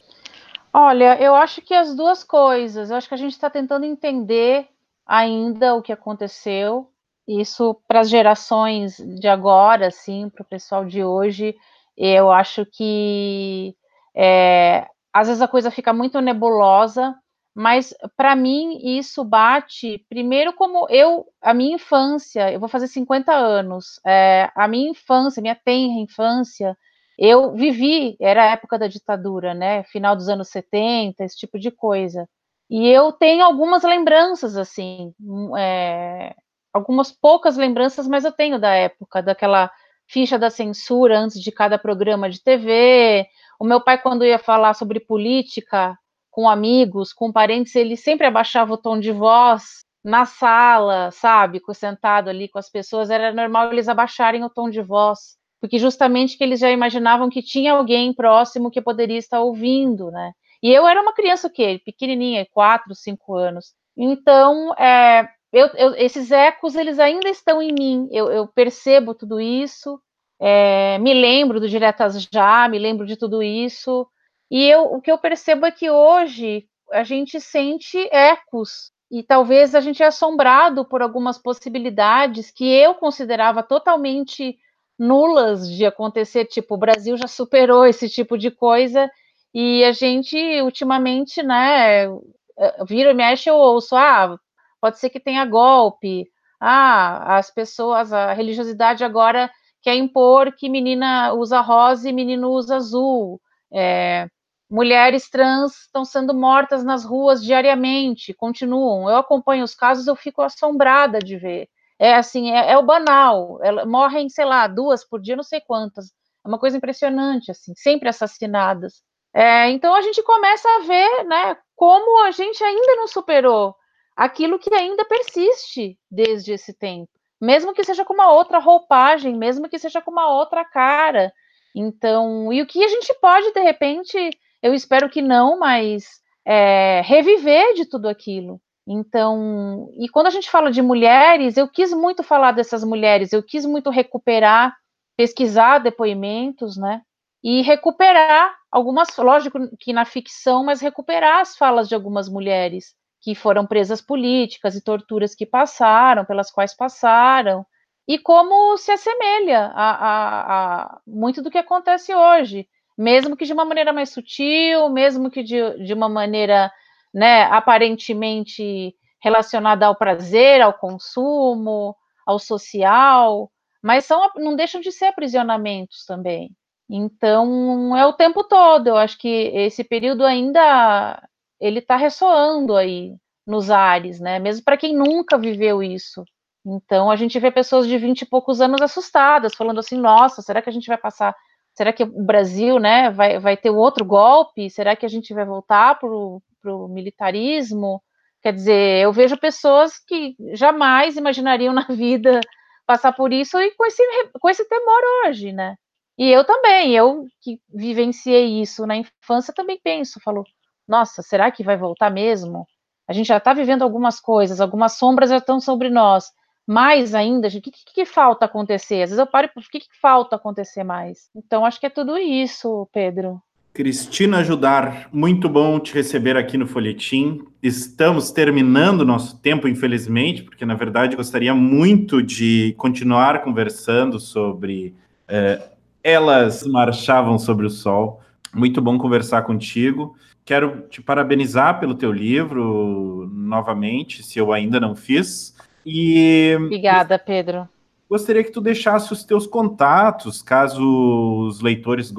Olha, 0.73 1.17
eu 1.23 1.37
acho 1.37 1.63
que 1.63 1.73
as 1.73 1.95
duas 1.95 2.25
coisas. 2.25 2.91
Eu 2.91 2.97
acho 2.97 3.07
que 3.09 3.15
a 3.15 3.19
gente 3.19 3.33
está 3.33 3.49
tentando 3.49 3.85
entender 3.85 4.67
ainda 5.07 5.75
o 5.75 5.83
que 5.83 5.93
aconteceu. 5.93 6.91
Isso 7.27 7.75
para 7.89 8.01
as 8.01 8.11
gerações 8.11 8.97
de 8.99 9.27
agora, 9.29 9.87
assim, 9.89 10.29
para 10.29 10.43
o 10.43 10.47
pessoal 10.47 10.85
de 10.85 11.03
hoje, 11.03 11.55
eu 11.97 12.31
acho 12.31 12.67
que 12.67 13.75
é, 14.15 14.87
às 15.13 15.29
vezes 15.29 15.41
a 15.43 15.49
coisa 15.49 15.71
fica 15.71 15.93
muito 15.93 16.21
nebulosa, 16.21 17.15
mas 17.55 17.95
para 18.17 18.37
mim 18.37 18.79
isso 18.99 19.25
bate 19.25 20.05
primeiro 20.09 20.53
como 20.53 20.87
eu, 20.91 21.25
a 21.41 21.55
minha 21.55 21.77
infância, 21.77 22.53
eu 22.53 22.61
vou 22.61 22.69
fazer 22.69 22.89
50 22.89 23.33
anos, 23.33 23.99
é, 24.07 24.51
a 24.55 24.69
minha 24.69 24.91
infância, 24.91 25.41
minha 25.41 25.55
tenra 25.57 26.01
infância, 26.01 26.77
eu 27.19 27.53
vivi, 27.55 28.17
era 28.21 28.43
a 28.45 28.51
época 28.53 28.79
da 28.79 28.89
ditadura, 28.89 29.55
né, 29.55 29.85
final 29.85 30.15
dos 30.17 30.29
anos 30.29 30.49
70, 30.49 31.25
esse 31.25 31.37
tipo 31.39 31.59
de 31.59 31.71
coisa. 31.71 32.29
E 32.69 32.89
eu 32.89 33.13
tenho 33.13 33.45
algumas 33.45 33.83
lembranças, 33.85 34.57
assim, 34.57 35.13
é, 35.57 36.35
algumas 36.75 37.13
poucas 37.13 37.57
lembranças, 37.57 38.09
mas 38.09 38.25
eu 38.25 38.33
tenho 38.33 38.59
da 38.59 38.75
época, 38.75 39.23
daquela 39.23 39.71
ficha 40.09 40.39
da 40.39 40.51
censura 40.51 41.19
antes 41.19 41.41
de 41.41 41.53
cada 41.53 41.79
programa 41.79 42.29
de 42.29 42.43
TV. 42.43 43.25
O 43.61 43.65
meu 43.65 43.81
pai, 43.81 43.97
quando 44.03 44.25
ia 44.25 44.39
falar 44.39 44.75
sobre 44.75 44.99
política 44.99 45.97
com 46.31 46.49
amigos, 46.49 47.13
com 47.13 47.33
parentes, 47.33 47.77
ele 47.77 47.97
sempre 47.97 48.27
abaixava 48.27 48.75
o 48.75 48.77
tom 48.77 48.99
de 48.99 49.13
voz 49.13 49.85
na 50.05 50.27
sala, 50.27 51.11
sabe, 51.13 51.63
sentado 51.73 52.29
ali 52.29 52.49
com 52.49 52.59
as 52.59 52.69
pessoas, 52.69 53.09
era 53.09 53.33
normal 53.33 53.73
eles 53.73 53.89
abaixarem 53.89 54.45
o 54.45 54.51
tom 54.51 54.69
de 54.69 54.83
voz, 54.83 55.37
porque 55.61 55.79
justamente 55.79 56.37
que 56.37 56.45
eles 56.45 56.61
já 56.61 56.71
imaginavam 56.71 57.31
que 57.31 57.41
tinha 57.41 57.73
alguém 57.73 58.13
próximo 58.13 58.71
que 58.71 58.83
poderia 58.83 59.17
estar 59.17 59.41
ouvindo, 59.41 60.11
né? 60.11 60.33
E 60.63 60.71
eu 60.71 60.87
era 60.87 61.01
uma 61.01 61.15
criança 61.15 61.47
o 61.47 61.51
quê? 61.51 61.81
Pequenininha, 61.85 62.47
quatro, 62.53 62.95
cinco 62.95 63.35
anos. 63.35 63.75
Então, 63.97 64.75
é, 64.75 65.27
eu, 65.55 65.69
eu, 65.77 65.95
esses 65.95 66.33
ecos, 66.33 66.75
eles 66.75 66.99
ainda 66.99 67.29
estão 67.29 67.63
em 67.63 67.73
mim. 67.73 68.09
Eu, 68.11 68.31
eu 68.31 68.47
percebo 68.49 69.15
tudo 69.15 69.41
isso, 69.41 70.01
é, 70.41 70.99
me 70.99 71.15
lembro 71.15 71.61
do 71.61 71.69
Diretas 71.69 72.21
Já, 72.33 72.69
me 72.69 72.79
lembro 72.79 73.07
de 73.07 73.17
tudo 73.17 73.43
isso. 73.43 74.07
E 74.51 74.65
eu, 74.69 74.83
o 74.85 75.01
que 75.01 75.11
eu 75.11 75.19
percebo 75.19 75.65
é 75.67 75.71
que 75.71 75.89
hoje 75.89 76.67
a 76.93 77.05
gente 77.05 77.41
sente 77.41 77.99
ecos 78.13 78.91
e 79.11 79.23
talvez 79.23 79.75
a 79.75 79.81
gente 79.81 80.03
é 80.03 80.07
assombrado 80.07 80.85
por 80.85 81.01
algumas 81.01 81.39
possibilidades 81.39 82.51
que 82.51 82.67
eu 82.67 82.95
considerava 82.95 83.63
totalmente 83.63 84.57
nulas 84.99 85.69
de 85.69 85.87
acontecer, 85.87 86.47
tipo, 86.47 86.75
o 86.75 86.79
Brasil 86.79 87.17
já 87.17 87.29
superou 87.29 87.87
esse 87.87 88.09
tipo 88.09 88.37
de 88.37 88.51
coisa 88.51 89.11
e 89.53 89.85
a 89.85 89.93
gente, 89.93 90.37
ultimamente, 90.63 91.43
né, 91.43 92.07
eh, 92.07 92.85
vira 92.87 93.11
e 93.11 93.15
mexe, 93.15 93.49
eu 93.49 93.57
ouço, 93.57 93.95
ah, 93.97 94.37
pode 94.85 94.99
ser 94.99 95.09
que 95.09 95.19
tenha 95.19 95.47
golpe, 95.47 96.27
ah, 96.61 97.39
as 97.39 97.51
pessoas, 97.51 98.13
a 98.13 98.35
religiosidade 98.35 99.03
agora 99.03 99.51
quer 99.81 99.95
impor 99.95 100.53
que 100.53 100.69
menina 100.69 101.33
usa 101.33 101.63
rosa 101.63 102.07
e 102.07 102.13
menino 102.13 102.51
usa 102.51 102.77
azul, 102.77 103.41
é, 103.73 104.29
mulheres 104.71 105.31
trans 105.31 105.85
estão 105.85 106.05
sendo 106.05 106.35
mortas 106.35 106.85
nas 106.85 107.03
ruas 107.03 107.43
diariamente, 107.43 108.35
continuam. 108.35 109.09
Eu 109.09 109.17
acompanho 109.17 109.65
os 109.65 109.75
casos, 109.75 110.07
eu 110.07 110.15
fico 110.15 110.43
assombrada 110.43 111.19
de 111.19 111.39
ver. 111.39 111.67
É 111.99 112.15
assim, 112.15 112.51
é, 112.51 112.73
é 112.73 112.77
o 112.77 112.83
banal. 112.83 113.59
Ela, 113.63 113.87
morrem, 113.87 114.29
sei 114.29 114.45
lá, 114.45 114.67
duas 114.67 115.03
por 115.03 115.19
dia, 115.19 115.35
não 115.35 115.43
sei 115.43 115.63
quantas. 115.63 116.09
É 116.45 116.49
uma 116.49 116.59
coisa 116.59 116.77
impressionante, 116.77 117.51
assim, 117.51 117.73
sempre 117.75 118.11
assassinadas. 118.11 119.03
É, 119.35 119.71
então 119.71 119.95
a 119.95 120.03
gente 120.03 120.23
começa 120.23 120.69
a 120.69 120.81
ver, 120.81 121.25
né, 121.25 121.57
como 121.75 122.23
a 122.25 122.31
gente 122.33 122.63
ainda 122.63 122.97
não 122.97 123.07
superou 123.09 123.75
aquilo 124.17 124.59
que 124.59 124.73
ainda 124.75 125.05
persiste 125.05 125.99
desde 126.11 126.53
esse 126.53 126.73
tempo, 126.73 127.11
mesmo 127.41 127.75
que 127.75 127.85
seja 127.85 128.05
com 128.05 128.15
uma 128.15 128.33
outra 128.33 128.59
roupagem, 128.59 129.37
mesmo 129.37 129.69
que 129.69 129.79
seja 129.79 130.01
com 130.01 130.11
uma 130.11 130.29
outra 130.29 130.65
cara. 130.65 131.33
Então, 131.75 132.53
e 132.53 132.63
o 132.63 132.67
que 132.67 132.85
a 132.85 132.89
gente 132.89 133.13
pode 133.21 133.53
de 133.53 133.61
repente, 133.61 134.17
eu 134.63 134.73
espero 134.75 135.09
que 135.11 135.21
não, 135.21 135.59
mas 135.59 136.05
é, 136.47 137.03
reviver 137.05 137.75
de 137.75 137.87
tudo 137.87 138.09
aquilo. 138.09 138.61
Então, 138.87 139.91
e 139.99 140.09
quando 140.09 140.27
a 140.27 140.31
gente 140.31 140.51
fala 140.51 140.71
de 140.71 140.83
mulheres, 140.83 141.57
eu 141.57 141.67
quis 141.69 141.93
muito 141.93 142.23
falar 142.23 142.53
dessas 142.53 142.85
mulheres, 142.85 143.33
eu 143.33 143.43
quis 143.43 143.65
muito 143.65 143.91
recuperar, 143.91 144.77
pesquisar 145.17 145.79
depoimentos, 145.79 146.77
né? 146.77 147.03
e 147.45 147.61
recuperar 147.61 148.57
algumas, 148.73 149.15
lógico 149.19 149.59
que 149.79 149.93
na 149.93 150.07
ficção, 150.07 150.65
mas 150.65 150.81
recuperar 150.81 151.43
as 151.43 151.55
falas 151.55 151.87
de 151.87 151.95
algumas 151.95 152.27
mulheres 152.27 152.95
que 153.25 153.35
foram 153.35 153.65
presas 153.65 154.03
políticas 154.03 154.77
e 154.77 154.85
torturas 154.85 155.35
que 155.35 155.47
passaram, 155.47 156.27
pelas 156.27 156.51
quais 156.51 156.77
passaram, 156.77 157.65
e 158.07 158.19
como 158.19 158.77
se 158.77 158.93
assemelha 158.93 159.73
a, 159.75 159.91
a, 159.91 160.83
a 160.83 161.01
muito 161.07 161.41
do 161.41 161.51
que 161.51 161.57
acontece 161.57 162.15
hoje, 162.15 162.69
mesmo 162.99 163.35
que 163.35 163.47
de 163.47 163.53
uma 163.55 163.65
maneira 163.65 163.95
mais 163.95 164.11
sutil, 164.11 164.91
mesmo 164.91 165.31
que 165.31 165.43
de, 165.43 165.83
de 165.83 165.95
uma 165.95 166.07
maneira 166.07 166.71
né, 167.15 167.45
aparentemente 167.45 168.95
relacionada 169.23 169.87
ao 169.87 169.97
prazer, 169.97 170.61
ao 170.61 170.75
consumo, 170.75 171.97
ao 172.27 172.39
social, 172.39 173.51
mas 173.83 174.05
são, 174.05 174.21
não 174.37 174.55
deixam 174.55 174.83
de 174.83 174.93
ser 174.93 175.07
aprisionamentos 175.07 176.05
também. 176.05 176.51
Então, 176.91 177.97
é 177.97 178.05
o 178.05 178.13
tempo 178.13 178.45
todo. 178.45 178.89
Eu 178.89 178.99
acho 178.99 179.17
que 179.17 179.51
esse 179.55 179.83
período 179.83 180.27
ainda 180.27 181.27
ele 181.61 181.79
está 181.81 181.97
ressoando 181.97 182.77
aí 182.77 183.15
nos 183.47 183.71
ares, 183.71 184.21
né? 184.21 184.39
Mesmo 184.39 184.65
para 184.65 184.77
quem 184.77 184.97
nunca 184.97 185.39
viveu 185.39 185.83
isso. 185.83 186.25
Então, 186.67 187.11
a 187.11 187.17
gente 187.17 187.39
vê 187.39 187.51
pessoas 187.51 187.87
de 187.87 187.99
20 187.99 188.23
e 188.23 188.27
poucos 188.27 188.61
anos 188.61 188.81
assustadas, 188.81 189.55
falando 189.55 189.81
assim: 189.81 189.97
nossa, 189.99 190.43
será 190.43 190.63
que 190.63 190.71
a 190.71 190.73
gente 190.73 190.87
vai 190.87 190.97
passar? 190.97 191.35
Será 191.75 191.93
que 191.93 192.05
o 192.05 192.25
Brasil 192.25 192.79
né, 192.79 193.11
vai, 193.11 193.39
vai 193.39 193.57
ter 193.57 193.71
outro 193.71 194.05
golpe? 194.05 194.71
Será 194.71 194.97
que 194.97 195.05
a 195.05 195.09
gente 195.09 195.35
vai 195.35 195.45
voltar 195.45 195.99
para 195.99 196.09
o 196.09 196.89
militarismo? 196.89 198.03
Quer 198.43 198.53
dizer, 198.53 199.03
eu 199.03 199.13
vejo 199.13 199.37
pessoas 199.37 199.99
que 199.99 200.37
jamais 200.53 201.17
imaginariam 201.17 201.73
na 201.75 201.87
vida 201.89 202.41
passar 202.87 203.13
por 203.13 203.33
isso 203.33 203.59
e 203.59 203.71
com 203.73 203.85
esse, 203.87 204.03
com 204.41 204.49
esse 204.49 204.69
temor 204.69 205.01
hoje, 205.27 205.53
né? 205.53 205.77
E 206.17 206.31
eu 206.31 206.45
também, 206.45 206.95
eu 206.95 207.25
que 207.41 207.59
vivenciei 207.75 208.61
isso 208.61 208.87
na 208.87 208.97
infância, 208.97 209.53
também 209.55 209.81
penso, 209.83 210.21
falo, 210.23 210.45
nossa, 210.87 211.23
será 211.23 211.51
que 211.51 211.65
vai 211.65 211.77
voltar 211.77 212.11
mesmo? 212.11 212.67
A 213.09 213.13
gente 213.13 213.27
já 213.27 213.37
está 213.37 213.53
vivendo 213.53 213.83
algumas 213.83 214.21
coisas, 214.21 214.61
algumas 214.61 214.95
sombras 214.95 215.31
já 215.31 215.39
estão 215.39 215.61
sobre 215.61 215.91
nós. 215.91 216.33
Mais 216.67 217.15
ainda, 217.15 217.49
o 217.49 217.51
que, 217.51 217.61
que, 217.61 217.85
que, 217.95 218.05
falta 218.07 218.47
acontecer? 218.47 219.03
Às 219.03 219.11
vezes 219.11 219.19
eu 219.19 219.27
paro 219.27 219.51
e 219.55 219.61
o 219.61 219.63
que, 219.63 219.81
que 219.81 220.01
falta 220.01 220.37
acontecer 220.37 220.83
mais? 220.83 221.29
Então, 221.37 221.65
acho 221.65 221.79
que 221.79 221.87
é 221.87 221.91
tudo 221.91 222.17
isso, 222.17 222.89
Pedro. 222.91 223.43
Cristina 223.75 224.39
Ajudar, 224.39 225.09
muito 225.13 225.49
bom 225.49 225.81
te 225.81 225.93
receber 225.93 226.37
aqui 226.37 226.57
no 226.57 226.67
Folhetim. 226.67 227.45
Estamos 227.61 228.31
terminando 228.31 229.05
nosso 229.05 229.37
tempo, 229.41 229.67
infelizmente, 229.67 230.45
porque 230.45 230.65
na 230.65 230.77
verdade 230.77 231.17
gostaria 231.17 231.53
muito 231.53 232.23
de 232.23 232.73
continuar 232.79 233.43
conversando 233.43 234.21
sobre 234.21 234.95
eh, 235.27 235.61
elas 236.05 236.65
marchavam 236.65 237.37
sobre 237.37 237.67
o 237.67 237.71
sol. 237.71 238.21
Muito 238.55 238.81
bom 238.81 238.97
conversar 238.97 239.43
contigo. 239.43 240.15
Quero 240.45 240.83
te 240.91 241.01
parabenizar 241.01 241.81
pelo 241.81 241.95
teu 241.95 242.13
livro 242.13 243.31
novamente, 243.33 244.23
se 244.23 244.39
eu 244.39 244.53
ainda 244.53 244.79
não 244.79 244.95
fiz. 244.95 245.57
E 245.87 246.55
Obrigada, 246.59 247.19
Pedro. 247.19 247.69
Gostaria 248.09 248.45
que 248.45 248.51
tu 248.51 248.61
deixasse 248.61 249.11
os 249.13 249.25
teus 249.25 249.47
contatos, 249.47 250.43
caso 250.43 251.47
os 251.49 251.61
leitores 251.63 252.11
uh, 252.11 252.15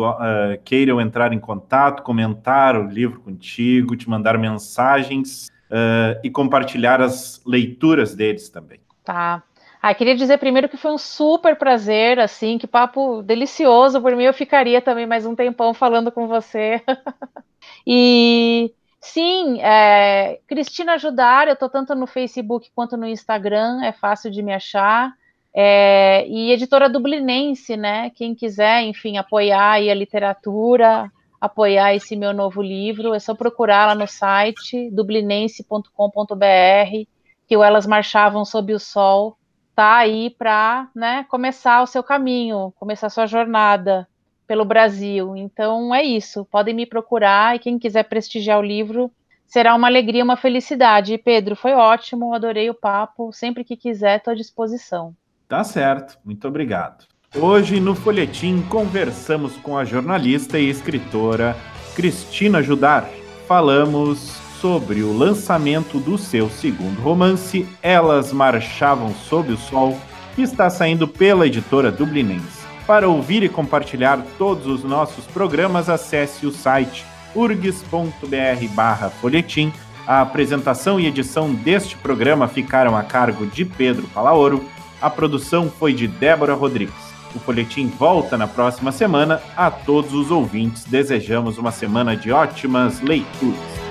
queiram 0.64 1.00
entrar 1.00 1.32
em 1.32 1.40
contato, 1.40 2.02
comentar 2.02 2.76
o 2.76 2.90
livro 2.90 3.22
contigo, 3.22 3.96
te 3.96 4.10
mandar 4.10 4.38
mensagens 4.40 5.48
uh, 5.70 6.20
e 6.24 6.30
compartilhar 6.32 7.02
as 7.02 7.42
leituras 7.46 8.16
deles 8.16 8.50
também. 8.50 8.80
Tá. 9.04 9.44
Ah, 9.80 9.94
queria 9.94 10.16
dizer 10.16 10.40
primeiro 10.40 10.68
que 10.68 10.78
foi 10.78 10.92
um 10.92 10.98
super 10.98 11.56
prazer, 11.56 12.20
assim, 12.20 12.58
que 12.58 12.66
papo 12.66 13.22
delicioso. 13.22 14.02
Por 14.02 14.16
mim, 14.16 14.24
eu 14.24 14.34
ficaria 14.34 14.82
também 14.82 15.06
mais 15.06 15.28
um 15.28 15.36
tempão 15.36 15.76
falando 15.76 16.12
com 16.12 16.28
você. 16.28 16.82
e 17.86 18.74
sim, 19.00 19.62
é, 19.62 20.40
Cristina 20.48 20.94
Ajudar, 20.94 21.48
eu 21.48 21.54
estou 21.54 21.70
tanto 21.70 21.96
no 21.96 22.08
Facebook 22.08 22.70
quanto 22.76 22.98
no 22.98 23.08
Instagram, 23.08 23.84
é 23.84 23.92
fácil 23.92 24.32
de 24.32 24.42
me 24.42 24.54
achar. 24.54 25.14
É, 25.54 26.28
e 26.28 26.52
editora 26.52 26.90
dublinense, 26.90 27.78
né? 27.78 28.10
Quem 28.10 28.36
quiser, 28.36 28.84
enfim, 28.84 29.18
apoiar 29.18 29.76
a 29.76 29.94
literatura, 29.94 31.10
apoiar 31.40 31.96
esse 31.96 32.16
meu 32.16 32.34
novo 32.34 32.62
livro, 32.62 33.14
é 33.14 33.20
só 33.20 33.34
procurar 33.34 33.88
lá 33.88 33.96
no 33.96 34.08
site 34.08 34.90
dublinense.com.br, 34.92 37.08
que 37.48 37.56
o 37.56 37.64
Elas 37.64 37.86
Marchavam 37.86 38.44
Sob 38.44 38.74
o 38.74 38.80
Sol 38.80 39.38
tá 39.76 39.98
aí 39.98 40.30
para 40.30 40.90
né, 40.96 41.26
começar 41.30 41.82
o 41.82 41.88
seu 41.88 42.02
caminho, 42.02 42.74
começar 42.78 43.08
a 43.08 43.10
sua 43.10 43.26
jornada 43.26 44.08
pelo 44.48 44.66
Brasil. 44.66 45.36
Então 45.36 45.94
é 45.94 46.04
isso, 46.04 46.46
podem 46.46 46.74
me 46.74 46.86
procurar 46.86 47.56
e 47.56 47.60
quem 47.60 47.78
quiser 47.80 48.04
prestigiar 48.04 48.60
o 48.60 48.64
livro, 48.64 49.12
será 49.46 49.76
uma 49.76 49.88
alegria, 49.88 50.24
uma 50.24 50.38
felicidade. 50.38 51.18
Pedro, 51.18 51.56
foi 51.56 51.74
ótimo, 51.74 52.34
adorei 52.34 52.70
o 52.70 52.74
papo, 52.74 53.32
sempre 53.32 53.64
que 53.64 53.76
quiser, 53.76 54.18
estou 54.18 54.32
à 54.32 54.36
disposição. 54.36 55.16
Tá 55.48 55.64
certo, 55.64 56.18
muito 56.24 56.48
obrigado. 56.48 57.06
Hoje 57.36 57.80
no 57.80 57.94
Folhetim 57.96 58.62
conversamos 58.70 59.58
com 59.58 59.78
a 59.78 59.84
jornalista 59.84 60.58
e 60.58 60.70
escritora 60.70 61.56
Cristina 61.96 62.62
Judar. 62.64 63.10
Falamos 63.46 64.20
sobre 64.62 65.04
o 65.04 65.16
lançamento 65.16 66.00
do 66.00 66.18
seu 66.18 66.50
segundo 66.50 67.00
romance, 67.02 67.68
Elas 67.84 68.32
Marchavam 68.32 69.14
Sob 69.14 69.52
o 69.52 69.58
Sol, 69.58 69.98
que 70.34 70.42
está 70.42 70.70
saindo 70.70 71.08
pela 71.08 71.46
editora 71.46 71.92
Dublinense. 71.92 72.65
Para 72.86 73.10
ouvir 73.10 73.42
e 73.44 73.50
compartilhar 73.50 74.24
todos 74.38 74.68
os 74.68 74.84
nossos 74.84 75.26
programas, 75.26 75.90
acesse 75.90 76.46
o 76.46 76.52
site 76.52 77.04
urgs.br/folhetim. 77.36 79.74
A 80.08 80.22
apresentação 80.22 81.00
e 81.00 81.08
edição 81.08 81.52
deste 81.54 81.98
programa 81.98 82.48
ficaram 82.48 82.96
a 82.96 83.02
cargo 83.04 83.48
de 83.48 83.66
Pedro 83.66 84.08
Palaoro 84.14 84.64
a 85.02 85.10
produção 85.10 85.70
foi 85.70 85.94
de 85.94 86.08
Débora 86.08 86.54
Rodrigues. 86.54 86.94
O 87.36 87.40
folhetim 87.40 87.88
volta 87.88 88.38
na 88.38 88.48
próxima 88.48 88.92
semana. 88.92 89.42
A 89.56 89.70
todos 89.70 90.14
os 90.14 90.32
ouvintes, 90.32 90.86
desejamos 90.86 91.58
uma 91.58 91.72
semana 91.72 92.16
de 92.16 92.32
ótimas 92.32 93.02
leituras. 93.02 93.85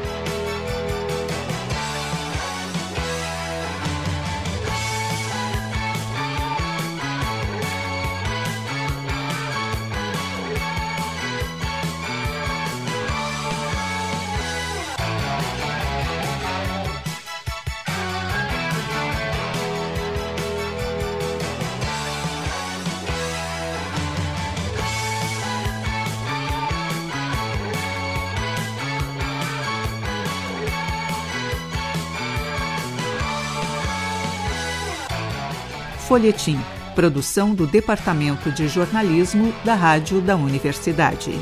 Folhetim, 36.08 36.58
produção 36.94 37.54
do 37.54 37.66
Departamento 37.66 38.50
de 38.50 38.68
Jornalismo 38.68 39.54
da 39.64 39.74
Rádio 39.74 40.20
da 40.20 40.36
Universidade. 40.36 41.32